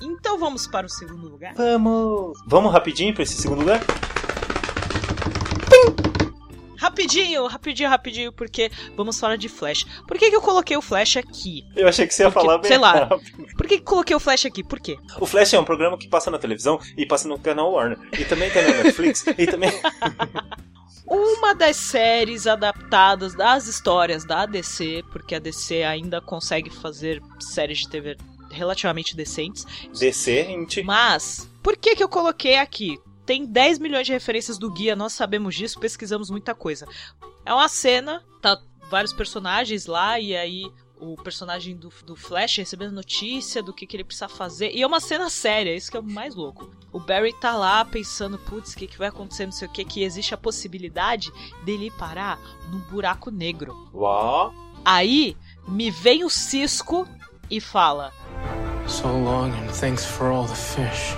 Então 0.00 0.38
vamos 0.38 0.66
para 0.66 0.86
o 0.86 0.90
segundo 0.90 1.26
lugar. 1.26 1.54
vamos! 1.54 2.38
Vamos 2.46 2.70
rapidinho 2.70 3.14
para 3.14 3.22
esse 3.22 3.40
segundo 3.40 3.60
lugar? 3.60 3.80
Rapidinho, 6.78 7.46
rapidinho, 7.46 7.88
rapidinho, 7.88 8.32
porque 8.32 8.70
vamos 8.96 9.18
falar 9.18 9.36
de 9.36 9.48
Flash. 9.48 9.84
Por 10.06 10.16
que, 10.16 10.30
que 10.30 10.36
eu 10.36 10.40
coloquei 10.40 10.76
o 10.76 10.82
Flash 10.82 11.16
aqui? 11.16 11.64
Eu 11.74 11.88
achei 11.88 12.06
que 12.06 12.14
você 12.14 12.22
ia 12.22 12.30
Porque, 12.30 12.46
falar 12.46 12.58
bem 12.58 12.68
sei 12.68 12.78
lá. 12.78 12.92
rápido. 13.04 13.46
Por 13.56 13.66
que, 13.66 13.78
que 13.78 13.84
coloquei 13.84 14.14
o 14.14 14.20
Flash 14.20 14.46
aqui? 14.46 14.62
Por 14.62 14.78
quê? 14.78 14.96
O 15.20 15.26
Flash 15.26 15.52
é 15.54 15.58
um 15.58 15.64
programa 15.64 15.98
que 15.98 16.08
passa 16.08 16.30
na 16.30 16.38
televisão 16.38 16.78
e 16.96 17.04
passa 17.04 17.26
no 17.28 17.38
canal 17.38 17.72
Warner. 17.72 17.98
E 18.18 18.24
também 18.24 18.48
tem 18.50 18.62
na 18.62 18.82
Netflix. 18.84 19.24
e 19.36 19.46
também. 19.46 19.70
Uma 21.04 21.54
das 21.54 21.76
séries 21.76 22.46
adaptadas 22.46 23.34
das 23.34 23.66
histórias 23.66 24.24
da 24.24 24.44
DC, 24.44 25.02
porque 25.10 25.34
a 25.34 25.38
DC 25.38 25.82
ainda 25.82 26.20
consegue 26.20 26.68
fazer 26.70 27.22
séries 27.40 27.78
de 27.78 27.88
TV 27.88 28.16
relativamente 28.50 29.16
decentes. 29.16 29.64
Decente. 29.98 30.82
Mas, 30.82 31.48
por 31.62 31.76
que 31.76 31.96
que 31.96 32.02
eu 32.04 32.08
coloquei 32.08 32.56
aqui? 32.56 32.98
Tem 33.28 33.44
10 33.44 33.78
milhões 33.78 34.06
de 34.06 34.12
referências 34.14 34.56
do 34.56 34.72
guia, 34.72 34.96
nós 34.96 35.12
sabemos 35.12 35.54
disso, 35.54 35.78
pesquisamos 35.78 36.30
muita 36.30 36.54
coisa. 36.54 36.88
É 37.44 37.52
uma 37.52 37.68
cena, 37.68 38.24
tá 38.40 38.58
vários 38.88 39.12
personagens 39.12 39.84
lá, 39.84 40.18
e 40.18 40.34
aí 40.34 40.64
o 40.98 41.14
personagem 41.14 41.76
do, 41.76 41.92
do 42.06 42.16
Flash 42.16 42.56
recebendo 42.56 42.92
notícia 42.92 43.62
do 43.62 43.74
que, 43.74 43.86
que 43.86 43.96
ele 43.96 44.04
precisa 44.04 44.30
fazer. 44.30 44.70
E 44.74 44.80
é 44.80 44.86
uma 44.86 44.98
cena 44.98 45.28
séria, 45.28 45.76
isso 45.76 45.90
que 45.90 45.98
é 45.98 46.00
o 46.00 46.02
mais 46.02 46.34
louco. 46.34 46.70
O 46.90 46.98
Barry 46.98 47.34
tá 47.34 47.54
lá 47.54 47.84
pensando, 47.84 48.38
putz, 48.38 48.72
o 48.72 48.76
que, 48.78 48.86
que 48.86 48.96
vai 48.96 49.08
acontecer, 49.08 49.44
não 49.44 49.52
sei 49.52 49.68
o 49.68 49.70
que, 49.70 49.84
que 49.84 50.02
existe 50.02 50.32
a 50.32 50.38
possibilidade 50.38 51.30
dele 51.66 51.90
parar 51.98 52.40
num 52.70 52.78
buraco 52.90 53.30
negro. 53.30 53.90
Uau. 53.92 54.54
Aí 54.82 55.36
me 55.68 55.90
vem 55.90 56.24
o 56.24 56.30
Cisco 56.30 57.06
e 57.50 57.60
fala: 57.60 58.10
So 58.86 59.06
long 59.06 59.50
and 59.50 59.70
thanks 59.78 60.06
for 60.06 60.28
all 60.28 60.46
the 60.46 60.54
fish. 60.54 61.14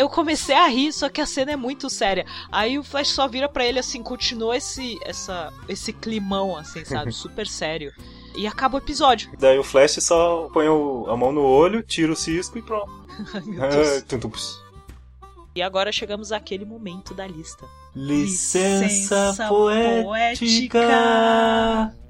Eu 0.00 0.08
comecei 0.08 0.54
a 0.54 0.66
rir, 0.66 0.92
só 0.92 1.08
que 1.08 1.20
a 1.20 1.26
cena 1.26 1.52
é 1.52 1.56
muito 1.56 1.90
séria. 1.90 2.24
Aí 2.50 2.78
o 2.78 2.82
Flash 2.84 3.08
só 3.08 3.28
vira 3.28 3.48
pra 3.48 3.64
ele 3.66 3.78
assim, 3.78 4.02
continua 4.02 4.56
esse 4.56 4.98
essa 5.04 5.52
esse 5.68 5.92
climão 5.92 6.56
assim, 6.56 6.84
sabe, 6.84 7.12
super 7.14 7.46
sério. 7.46 7.92
E 8.34 8.46
acaba 8.46 8.76
o 8.76 8.80
episódio. 8.80 9.30
Daí 9.38 9.58
o 9.58 9.64
Flash 9.64 9.98
só 10.00 10.48
põe 10.52 10.68
o- 10.68 11.04
a 11.08 11.16
mão 11.16 11.32
no 11.32 11.42
olho, 11.42 11.82
tira 11.82 12.12
o 12.12 12.16
cisco 12.16 12.56
e 12.58 12.62
pronto. 12.62 12.90
Ai, 13.34 13.42
meu 13.44 13.68
Deus. 13.68 14.04
Ah, 14.12 14.28
ps. 14.28 14.60
E 15.54 15.60
agora 15.62 15.90
chegamos 15.90 16.30
àquele 16.32 16.64
momento 16.64 17.12
da 17.12 17.26
lista. 17.26 17.66
Licença 17.94 18.84
Licença 18.86 19.48
poética. 19.48 20.78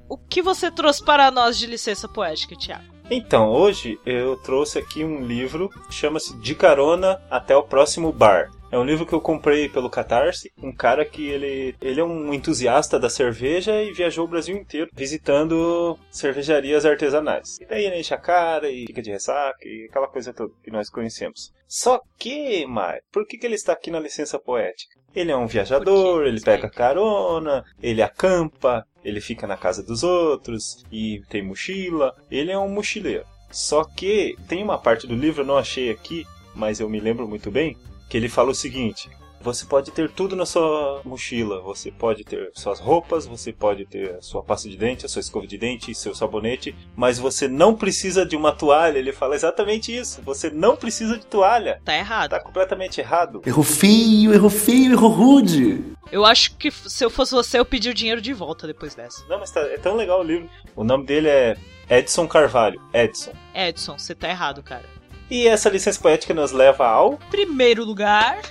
O 0.07 0.15
que 0.17 0.41
você 0.41 0.69
trouxe 0.69 1.03
para 1.03 1.31
nós 1.31 1.57
de 1.57 1.65
licença 1.65 2.07
poética, 2.07 2.55
Thiago? 2.55 2.83
Então, 3.13 3.49
hoje 3.49 3.99
eu 4.05 4.37
trouxe 4.37 4.79
aqui 4.79 5.03
um 5.03 5.19
livro, 5.25 5.69
chama-se 5.89 6.33
De 6.37 6.55
Carona 6.55 7.21
até 7.29 7.53
o 7.53 7.61
Próximo 7.61 8.09
Bar. 8.09 8.49
É 8.71 8.77
um 8.77 8.85
livro 8.85 9.05
que 9.05 9.11
eu 9.11 9.19
comprei 9.19 9.67
pelo 9.67 9.89
Catarse, 9.89 10.49
um 10.63 10.71
cara 10.71 11.03
que 11.03 11.27
ele, 11.27 11.75
ele 11.81 11.99
é 11.99 12.03
um 12.05 12.33
entusiasta 12.33 12.97
da 12.97 13.09
cerveja 13.09 13.83
e 13.83 13.91
viajou 13.91 14.23
o 14.23 14.29
Brasil 14.29 14.55
inteiro 14.55 14.89
visitando 14.93 15.99
cervejarias 16.09 16.85
artesanais. 16.85 17.59
E 17.59 17.65
daí 17.65 17.83
ele 17.83 17.99
enche 17.99 18.13
a 18.13 18.17
cara 18.17 18.69
e 18.69 18.85
fica 18.87 19.01
de 19.01 19.11
ressaca 19.11 19.59
e 19.67 19.87
aquela 19.89 20.07
coisa 20.07 20.31
toda 20.31 20.53
que 20.63 20.71
nós 20.71 20.89
conhecemos. 20.89 21.51
Só 21.67 21.99
que, 22.17 22.65
Mai, 22.65 22.99
por 23.11 23.27
que, 23.27 23.37
que 23.37 23.45
ele 23.45 23.55
está 23.55 23.73
aqui 23.73 23.91
na 23.91 23.99
licença 23.99 24.39
poética? 24.39 25.01
Ele 25.13 25.31
é 25.31 25.35
um 25.35 25.47
viajador, 25.47 26.25
ele 26.25 26.39
pega 26.39 26.69
carona, 26.69 27.65
ele 27.83 28.01
acampa, 28.01 28.85
ele 29.03 29.21
fica 29.21 29.47
na 29.47 29.57
casa 29.57 29.83
dos 29.83 30.03
outros 30.03 30.83
e 30.91 31.23
tem 31.29 31.41
mochila. 31.41 32.15
Ele 32.29 32.51
é 32.51 32.57
um 32.57 32.69
mochileiro. 32.69 33.25
Só 33.51 33.83
que 33.83 34.35
tem 34.47 34.63
uma 34.63 34.77
parte 34.77 35.05
do 35.05 35.15
livro, 35.15 35.41
eu 35.41 35.45
não 35.45 35.57
achei 35.57 35.89
aqui, 35.91 36.25
mas 36.55 36.79
eu 36.79 36.89
me 36.89 36.99
lembro 36.99 37.27
muito 37.27 37.51
bem, 37.51 37.77
que 38.09 38.15
ele 38.15 38.29
fala 38.29 38.51
o 38.51 38.55
seguinte: 38.55 39.09
você 39.41 39.65
pode 39.65 39.91
ter 39.91 40.09
tudo 40.09 40.35
na 40.35 40.45
sua 40.45 41.01
mochila, 41.03 41.61
você 41.61 41.91
pode 41.91 42.23
ter 42.23 42.51
suas 42.53 42.79
roupas, 42.79 43.25
você 43.25 43.51
pode 43.51 43.85
ter 43.85 44.15
a 44.15 44.21
sua 44.21 44.43
pasta 44.43 44.69
de 44.69 44.77
dente, 44.77 45.05
a 45.05 45.09
sua 45.09 45.19
escova 45.19 45.47
de 45.47 45.57
dente, 45.57 45.93
seu 45.93 46.13
sabonete, 46.13 46.75
mas 46.95 47.19
você 47.19 47.47
não 47.47 47.75
precisa 47.75 48.25
de 48.25 48.35
uma 48.35 48.51
toalha. 48.51 48.97
Ele 48.97 49.11
fala 49.11 49.35
exatamente 49.35 49.95
isso. 49.95 50.21
Você 50.21 50.49
não 50.49 50.75
precisa 50.75 51.17
de 51.17 51.25
toalha. 51.25 51.81
Tá 51.83 51.95
errado. 51.95 52.31
Tá 52.31 52.39
completamente 52.39 52.99
errado. 52.99 53.41
Errou 53.45 53.63
feio, 53.63 54.33
errou 54.33 54.49
feio, 54.49 54.93
errou 54.93 55.09
rude. 55.09 55.83
Eu 56.11 56.25
acho 56.25 56.55
que 56.57 56.69
se 56.71 57.03
eu 57.03 57.09
fosse 57.09 57.33
você, 57.33 57.57
eu 57.57 57.65
pedi 57.65 57.89
o 57.89 57.93
dinheiro 57.93 58.21
de 58.21 58.33
volta 58.33 58.67
depois 58.67 58.93
dessa. 58.93 59.25
Não, 59.27 59.39
mas 59.39 59.51
tá, 59.51 59.61
é 59.61 59.77
tão 59.77 59.95
legal 59.95 60.19
o 60.19 60.23
livro. 60.23 60.49
O 60.75 60.83
nome 60.83 61.05
dele 61.05 61.29
é 61.29 61.57
Edson 61.89 62.27
Carvalho. 62.27 62.81
Edson. 62.93 63.31
Edson, 63.53 63.97
você 63.97 64.13
tá 64.13 64.29
errado, 64.29 64.61
cara. 64.61 64.85
E 65.29 65.47
essa 65.47 65.69
licença 65.69 65.99
poética 66.01 66.33
nos 66.33 66.51
leva 66.51 66.85
ao. 66.85 67.17
Primeiro 67.29 67.85
lugar. 67.85 68.41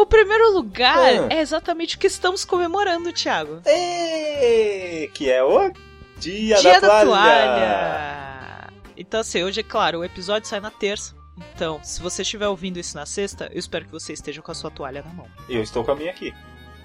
O 0.00 0.06
primeiro 0.06 0.52
lugar 0.52 0.96
Ah. 0.98 1.28
é 1.30 1.40
exatamente 1.40 1.96
o 1.96 1.98
que 1.98 2.06
estamos 2.06 2.44
comemorando, 2.44 3.12
Thiago. 3.12 3.60
Ê, 3.66 5.10
Que 5.12 5.30
é 5.30 5.42
o 5.42 5.70
Dia, 6.18 6.56
Dia 6.56 6.80
da, 6.80 6.88
da 6.88 7.04
toalha. 7.04 7.04
toalha. 7.04 8.72
Então, 8.96 9.20
assim, 9.20 9.42
hoje, 9.42 9.60
é 9.60 9.62
claro, 9.62 9.98
o 10.00 10.04
episódio 10.04 10.48
sai 10.48 10.60
na 10.60 10.70
terça. 10.70 11.14
Então, 11.54 11.80
se 11.82 12.00
você 12.02 12.22
estiver 12.22 12.48
ouvindo 12.48 12.78
isso 12.78 12.96
na 12.96 13.06
sexta, 13.06 13.48
eu 13.52 13.58
espero 13.58 13.86
que 13.86 13.92
você 13.92 14.12
esteja 14.12 14.42
com 14.42 14.50
a 14.50 14.54
sua 14.54 14.70
toalha 14.70 15.02
na 15.02 15.12
mão. 15.12 15.26
Eu 15.48 15.62
estou 15.62 15.82
com 15.84 15.92
a 15.92 15.96
minha 15.96 16.10
aqui. 16.10 16.34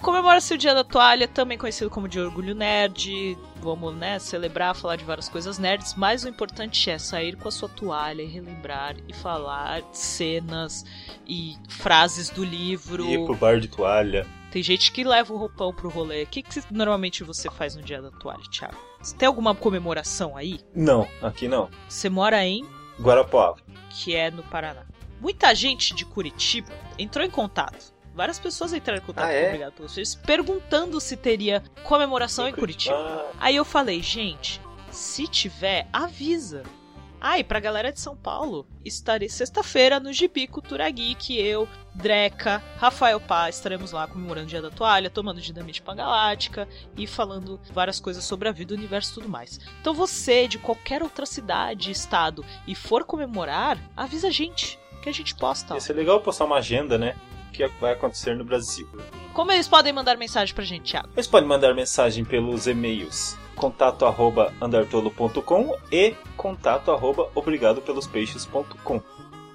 Comemora-se 0.02 0.54
o 0.54 0.58
Dia 0.58 0.74
da 0.76 0.84
Toalha, 0.84 1.28
também 1.28 1.58
conhecido 1.58 1.90
como 1.90 2.08
Dia 2.08 2.24
Orgulho 2.24 2.54
Nerd. 2.54 3.38
Vamos, 3.62 3.96
né, 3.96 4.20
celebrar, 4.20 4.76
falar 4.76 4.96
de 4.96 5.04
várias 5.04 5.28
coisas 5.28 5.58
nerds, 5.58 5.96
mas 5.96 6.24
o 6.24 6.30
importante 6.30 6.90
é 6.90 7.00
sair 7.00 7.36
com 7.36 7.48
a 7.48 7.52
sua 7.52 7.68
toalha 7.68 8.22
e 8.22 8.28
relembrar 8.28 8.96
e 9.08 9.14
falar 9.14 9.82
cenas 9.92 10.86
e 11.26 11.56
frases 11.68 12.30
do 12.30 12.44
livro. 12.44 13.10
Ir 13.10 13.26
pro 13.26 13.36
bar 13.36 13.60
de 13.60 13.68
toalha. 13.68 14.28
Tem 14.52 14.62
gente 14.62 14.92
que 14.92 15.04
leva 15.04 15.34
o 15.34 15.38
roupão 15.38 15.74
pro 15.74 15.90
rolê. 15.90 16.24
O 16.24 16.28
que, 16.28 16.44
que 16.44 16.62
normalmente 16.72 17.24
você 17.24 17.50
faz 17.50 17.76
no 17.76 17.82
Dia 17.82 18.02
da 18.02 18.12
Toalha, 18.12 18.44
Thiago? 18.50 18.78
Você 19.02 19.16
tem 19.16 19.28
alguma 19.28 19.54
comemoração 19.54 20.38
aí? 20.38 20.62
Não, 20.74 21.08
aqui 21.22 21.48
não. 21.48 21.70
Você 21.90 22.10
mora 22.10 22.46
em 22.46 22.64
Guarapuava. 23.02 23.58
que 23.90 24.16
é 24.16 24.32
no 24.32 24.44
Paraná. 24.44 24.84
Muita 25.20 25.54
gente 25.56 25.94
de 25.94 26.06
Curitiba 26.06 26.72
entrou 26.98 27.26
em 27.26 27.30
contato. 27.30 27.95
Várias 28.16 28.40
pessoas 28.40 28.74
entraram 28.74 29.02
em 29.02 29.06
contato 29.06 29.26
Ah, 29.26 29.28
com 29.28 29.34
é? 29.34 29.46
Obrigado 29.48 29.74
pelos 29.74 29.94
Filhos, 29.94 30.16
perguntando 30.16 31.00
se 31.02 31.18
teria 31.18 31.62
comemoração 31.84 32.48
em 32.48 32.54
Curitiba. 32.54 32.96
Ah, 32.96 33.32
Aí 33.40 33.56
eu 33.58 33.66
falei, 33.66 34.02
gente, 34.02 34.62
se 34.90 35.28
tiver, 35.28 35.88
avisa. 35.92 36.64
Ah, 37.20 37.40
e 37.40 37.44
pra 37.44 37.60
galera 37.60 37.92
de 37.92 38.00
São 38.00 38.16
Paulo, 38.16 38.68
estarei 38.84 39.28
sexta-feira 39.28 40.00
no 40.00 40.14
Gibi 40.14 40.46
Cultura 40.48 40.88
Geek, 40.90 41.36
eu, 41.36 41.68
Dreca, 41.96 42.62
Rafael 42.78 43.20
Pá, 43.20 43.50
estaremos 43.50 43.92
lá 43.92 44.06
comemorando 44.08 44.46
o 44.46 44.50
Dia 44.50 44.62
da 44.62 44.70
Toalha, 44.70 45.10
tomando 45.10 45.42
Dinamite 45.42 45.82
Pangalática 45.82 46.68
e 46.96 47.08
falando 47.08 47.60
várias 47.72 48.00
coisas 48.00 48.24
sobre 48.24 48.48
a 48.48 48.52
vida, 48.52 48.74
o 48.74 48.78
universo 48.78 49.12
e 49.12 49.14
tudo 49.16 49.30
mais. 49.30 49.60
Então 49.82 49.94
você, 49.94 50.48
de 50.48 50.60
qualquer 50.60 51.02
outra 51.02 51.26
cidade, 51.26 51.90
estado, 51.90 52.46
e 52.68 52.76
for 52.76 53.04
comemorar, 53.04 53.78
avisa 53.98 54.28
a 54.28 54.32
gente, 54.32 54.78
que 55.02 55.10
a 55.10 55.14
gente 55.14 55.34
posta. 55.36 55.74
ia 55.74 55.82
ser 55.82 55.94
legal 55.94 56.22
postar 56.22 56.46
uma 56.46 56.58
agenda, 56.58 56.98
né? 56.98 57.16
Que 57.56 57.68
vai 57.80 57.94
acontecer 57.94 58.36
no 58.36 58.44
Brasil. 58.44 58.88
Como 59.34 59.52
eles 59.52 59.68
podem 59.68 59.94
mandar 59.94 60.18
mensagem 60.18 60.54
pra 60.54 60.64
gente, 60.64 60.92
Thiago? 60.92 61.10
Vocês 61.14 61.28
podem 61.28 61.48
mandar 61.48 61.74
mensagem 61.74 62.24
pelos 62.24 62.68
e-mails 62.68 63.38
contato 63.56 64.06
arroba 64.06 64.54
andartolo.com 64.62 65.76
e 65.92 66.14
contato 66.36 66.92
arroba 66.92 67.30
obrigadopelospeixes.com. 67.34 69.02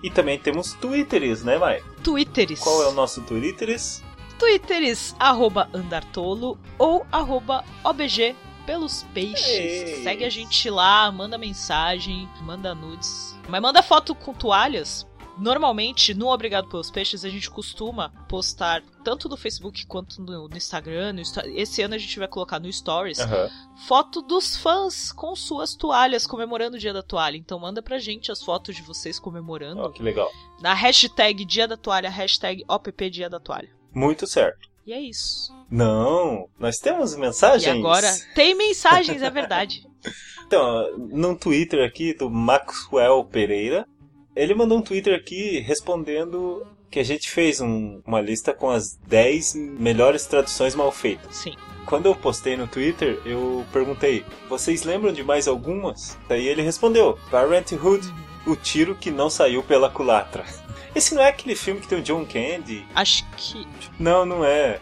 E 0.03 0.11
também 0.11 0.39
temos 0.39 0.73
twitters, 0.75 1.45
né, 1.45 1.59
Mai? 1.59 1.83
Twitters. 2.03 2.61
Qual 2.61 2.83
é 2.83 2.89
o 2.89 2.93
nosso 2.93 3.21
twitters? 3.21 4.03
Twitters, 4.39 5.15
arroba 5.19 5.69
Andartolo 5.75 6.59
ou 6.79 7.07
arroba 7.13 7.63
OBG 7.85 8.35
pelos 8.65 9.03
peixes. 9.13 9.47
Ei. 9.47 10.03
Segue 10.03 10.25
a 10.25 10.31
gente 10.31 10.71
lá, 10.71 11.13
manda 11.13 11.37
mensagem, 11.37 12.27
manda 12.41 12.75
nudes. 12.75 13.37
Mas 13.47 13.61
manda 13.61 13.83
foto 13.83 14.15
com 14.15 14.33
toalhas. 14.33 15.07
Normalmente, 15.39 16.13
no 16.15 16.29
Obrigado 16.29 16.69
pelos 16.69 16.91
Peixes, 16.91 17.25
a 17.25 17.29
gente 17.29 17.51
costuma 17.51 18.11
postar 18.29 18.83
tanto 19.03 19.29
no 19.29 19.37
Facebook 19.37 19.87
quanto 19.87 20.21
no, 20.21 20.49
no 20.49 20.57
Instagram. 20.57 21.15
no 21.15 21.23
Esse 21.55 21.83
ano 21.83 21.95
a 21.95 21.99
gente 21.99 22.19
vai 22.19 22.29
colocar 22.29 22.61
no 22.61 22.71
Stories 22.73 23.19
Aham. 23.19 23.49
foto 23.87 24.21
dos 24.23 24.57
fãs 24.57 25.13
com 25.13 25.35
suas 25.35 25.75
toalhas 25.75 26.27
comemorando 26.27 26.77
o 26.77 26.81
Dia 26.81 26.93
da 26.93 27.03
Toalha. 27.03 27.37
Então 27.37 27.59
manda 27.59 27.83
pra 27.83 27.99
gente 27.99 28.31
as 28.31 28.43
fotos 28.43 28.77
de 28.77 28.83
vocês 28.83 29.19
comemorando. 29.19 29.81
Ó, 29.81 29.89
que 29.91 30.03
legal. 30.03 30.31
Na 30.61 30.75
hashtag 30.75 31.45
Dia 31.45 31.67
da 31.67 31.77
Toalha, 31.77 32.11
hashtag 32.11 32.65
OPP 32.69 33.11
Dia 33.11 33.31
da 33.31 33.41
Toalha. 33.41 33.71
Muito 33.95 34.27
certo. 34.27 34.69
E 34.87 34.93
é 34.93 35.01
isso. 35.01 35.53
Não, 35.71 36.49
nós 36.59 36.79
temos 36.79 37.15
mensagens. 37.17 37.65
E 37.65 37.79
agora 37.79 38.13
tem 38.35 38.55
mensagens, 38.55 39.23
é 39.23 39.31
verdade. 39.31 39.87
Então, 40.51 40.99
num 40.99 41.37
Twitter 41.37 41.87
aqui 41.87 42.13
do 42.13 42.29
Maxwell 42.29 43.25
Pereira, 43.25 43.87
ele 44.35 44.55
mandou 44.55 44.79
um 44.79 44.83
Twitter 44.83 45.15
aqui 45.15 45.59
respondendo 45.61 46.67
que 46.91 46.99
a 46.99 47.05
gente 47.05 47.31
fez 47.31 47.61
um- 47.61 48.01
uma 48.07 48.21
lista 48.21 48.53
com 48.53 48.69
as 48.71 48.97
10 49.07 49.55
melhores 49.55 50.27
traduções 50.27 50.75
mal 50.75 50.91
feitas. 50.91 51.37
Sim. 51.37 51.55
Quando 51.87 52.07
eu 52.07 52.15
postei 52.15 52.57
no 52.57 52.67
Twitter, 52.69 53.21
eu 53.25 53.65
perguntei: 53.73 54.25
vocês 54.49 54.83
lembram 54.85 55.13
de 55.13 55.23
mais 55.23 55.49
algumas? 55.49 56.19
Daí 56.29 56.47
ele 56.47 56.63
respondeu: 56.63 57.19
Parenthood, 57.31 58.07
o 58.47 58.55
tiro 58.57 58.95
que 58.95 59.11
não 59.11 59.29
saiu 59.31 59.63
pela 59.63 59.91
culatra. 59.91 60.45
Esse 60.95 61.15
não 61.15 61.23
é 61.23 61.29
aquele 61.29 61.55
filme 61.55 61.81
que 61.81 61.87
tem 61.89 61.99
o 61.99 62.03
John 62.03 62.25
Candy? 62.27 62.85
Acho 62.95 63.25
que. 63.37 63.67
Não, 63.99 64.25
não 64.27 64.45
é. 64.45 64.81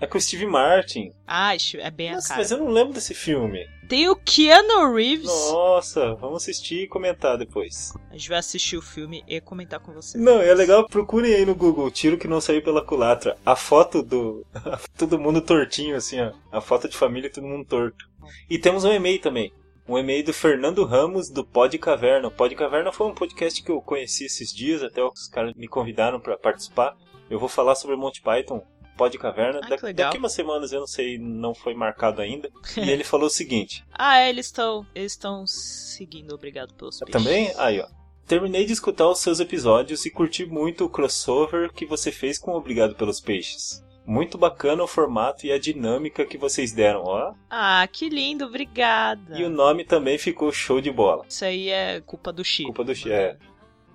É 0.00 0.06
com 0.06 0.16
o 0.16 0.20
Steve 0.20 0.46
Martin. 0.46 1.12
Ah, 1.26 1.52
é 1.54 1.90
bem 1.90 2.10
a 2.10 2.14
Nossa, 2.14 2.28
cara. 2.28 2.40
mas 2.40 2.50
eu 2.50 2.56
não 2.58 2.68
lembro 2.68 2.94
desse 2.94 3.12
filme. 3.14 3.66
Tem 3.90 4.08
o 4.08 4.14
Keanu 4.14 4.94
Reeves. 4.94 5.26
Nossa, 5.26 6.14
vamos 6.14 6.44
assistir 6.44 6.84
e 6.84 6.86
comentar 6.86 7.36
depois. 7.36 7.92
A 8.08 8.12
gente 8.12 8.28
vai 8.28 8.38
assistir 8.38 8.76
o 8.76 8.82
filme 8.82 9.24
e 9.26 9.40
comentar 9.40 9.80
com 9.80 9.92
você. 9.92 10.16
Não, 10.16 10.40
é 10.40 10.54
legal, 10.54 10.86
procurem 10.86 11.34
aí 11.34 11.44
no 11.44 11.56
Google, 11.56 11.90
tiro 11.90 12.16
que 12.16 12.28
não 12.28 12.40
saiu 12.40 12.62
pela 12.62 12.84
culatra. 12.84 13.36
A 13.44 13.56
foto 13.56 14.00
do. 14.00 14.46
todo 14.96 15.18
mundo 15.18 15.40
tortinho, 15.40 15.96
assim, 15.96 16.20
ó. 16.20 16.30
A 16.52 16.60
foto 16.60 16.88
de 16.88 16.96
família 16.96 17.26
e 17.26 17.32
todo 17.32 17.48
mundo 17.48 17.66
torto. 17.66 18.08
E 18.48 18.60
temos 18.60 18.84
um 18.84 18.92
e-mail 18.92 19.20
também. 19.20 19.52
Um 19.88 19.98
e-mail 19.98 20.24
do 20.24 20.32
Fernando 20.32 20.84
Ramos, 20.84 21.28
do 21.28 21.44
Pod 21.44 21.76
Caverna. 21.76 22.28
O 22.28 22.30
Pod 22.30 22.54
Caverna 22.54 22.92
foi 22.92 23.08
um 23.08 23.14
podcast 23.14 23.60
que 23.60 23.72
eu 23.72 23.82
conheci 23.82 24.24
esses 24.24 24.54
dias, 24.54 24.84
até 24.84 25.02
os 25.02 25.26
caras 25.26 25.52
me 25.54 25.66
convidaram 25.66 26.20
pra 26.20 26.38
participar. 26.38 26.96
Eu 27.28 27.40
vou 27.40 27.48
falar 27.48 27.74
sobre 27.74 27.96
Monty 27.96 28.22
Python, 28.22 28.62
Pod 29.00 29.18
Caverna. 29.18 29.60
Ah, 29.64 29.68
Da- 29.68 29.92
daqui 29.92 30.18
umas 30.18 30.32
semanas, 30.32 30.72
eu 30.72 30.80
não 30.80 30.86
sei, 30.86 31.16
não 31.18 31.54
foi 31.54 31.74
marcado 31.74 32.20
ainda. 32.20 32.50
e 32.76 32.90
ele 32.90 33.02
falou 33.02 33.26
o 33.26 33.30
seguinte: 33.30 33.82
Ah, 33.92 34.18
é, 34.20 34.28
eles 34.28 34.46
estão. 34.46 34.86
Eles 34.94 35.12
estão 35.12 35.46
seguindo, 35.46 36.34
obrigado 36.34 36.74
pelos 36.74 36.98
peixes. 36.98 37.12
Também? 37.12 37.52
Aí, 37.56 37.80
ó. 37.80 37.86
Terminei 38.26 38.64
de 38.64 38.72
escutar 38.72 39.08
os 39.08 39.18
seus 39.18 39.40
episódios 39.40 40.04
e 40.06 40.10
curti 40.10 40.44
muito 40.46 40.84
o 40.84 40.88
crossover 40.88 41.72
que 41.72 41.84
você 41.84 42.12
fez 42.12 42.38
com 42.38 42.52
Obrigado 42.52 42.94
pelos 42.94 43.20
Peixes. 43.20 43.82
Muito 44.06 44.38
bacana 44.38 44.84
o 44.84 44.86
formato 44.86 45.46
e 45.46 45.50
a 45.52 45.58
dinâmica 45.58 46.24
que 46.24 46.38
vocês 46.38 46.72
deram, 46.72 47.02
ó. 47.04 47.34
Ah, 47.50 47.86
que 47.90 48.08
lindo, 48.08 48.44
obrigada. 48.44 49.36
E 49.38 49.42
o 49.44 49.50
nome 49.50 49.84
também 49.84 50.16
ficou 50.18 50.52
show 50.52 50.80
de 50.80 50.90
bola. 50.92 51.24
Isso 51.28 51.44
aí 51.44 51.68
é 51.70 52.00
culpa 52.02 52.32
do 52.32 52.44
Chico. 52.44 52.68
Culpa 52.68 52.84
do 52.84 52.94
Xi. 52.94 53.10
É. 53.10 53.36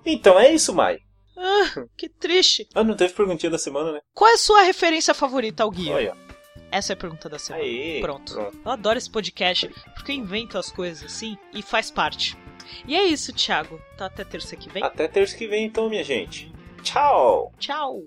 Então 0.04 0.38
é 0.38 0.52
isso, 0.52 0.74
Mai. 0.74 0.98
Que 1.96 2.08
triste. 2.08 2.68
Ah, 2.74 2.82
não 2.82 2.94
teve 2.94 3.12
perguntinha 3.14 3.50
da 3.50 3.58
semana, 3.58 3.92
né? 3.92 4.00
Qual 4.14 4.30
é 4.30 4.34
a 4.34 4.38
sua 4.38 4.62
referência 4.62 5.14
favorita 5.14 5.62
ao 5.62 5.70
guia? 5.70 5.94
Olha. 5.94 6.16
Essa 6.70 6.92
é 6.92 6.94
a 6.94 6.96
pergunta 6.96 7.28
da 7.28 7.38
semana. 7.38 7.64
Aí. 7.64 8.00
Pronto. 8.00 8.38
Eu 8.38 8.70
adoro 8.70 8.98
esse 8.98 9.10
podcast 9.10 9.68
porque 9.94 10.12
eu 10.12 10.16
invento 10.16 10.58
as 10.58 10.70
coisas 10.70 11.04
assim 11.04 11.38
e 11.52 11.62
faz 11.62 11.90
parte. 11.90 12.36
E 12.86 12.96
é 12.96 13.04
isso, 13.04 13.32
Thiago. 13.32 13.80
Tá 13.96 14.06
até 14.06 14.24
terça 14.24 14.56
que 14.56 14.68
vem. 14.68 14.82
Até 14.82 15.06
terça 15.06 15.36
que 15.36 15.46
vem, 15.46 15.66
então, 15.66 15.88
minha 15.88 16.02
gente. 16.04 16.52
Tchau! 16.82 17.52
Tchau. 17.58 18.02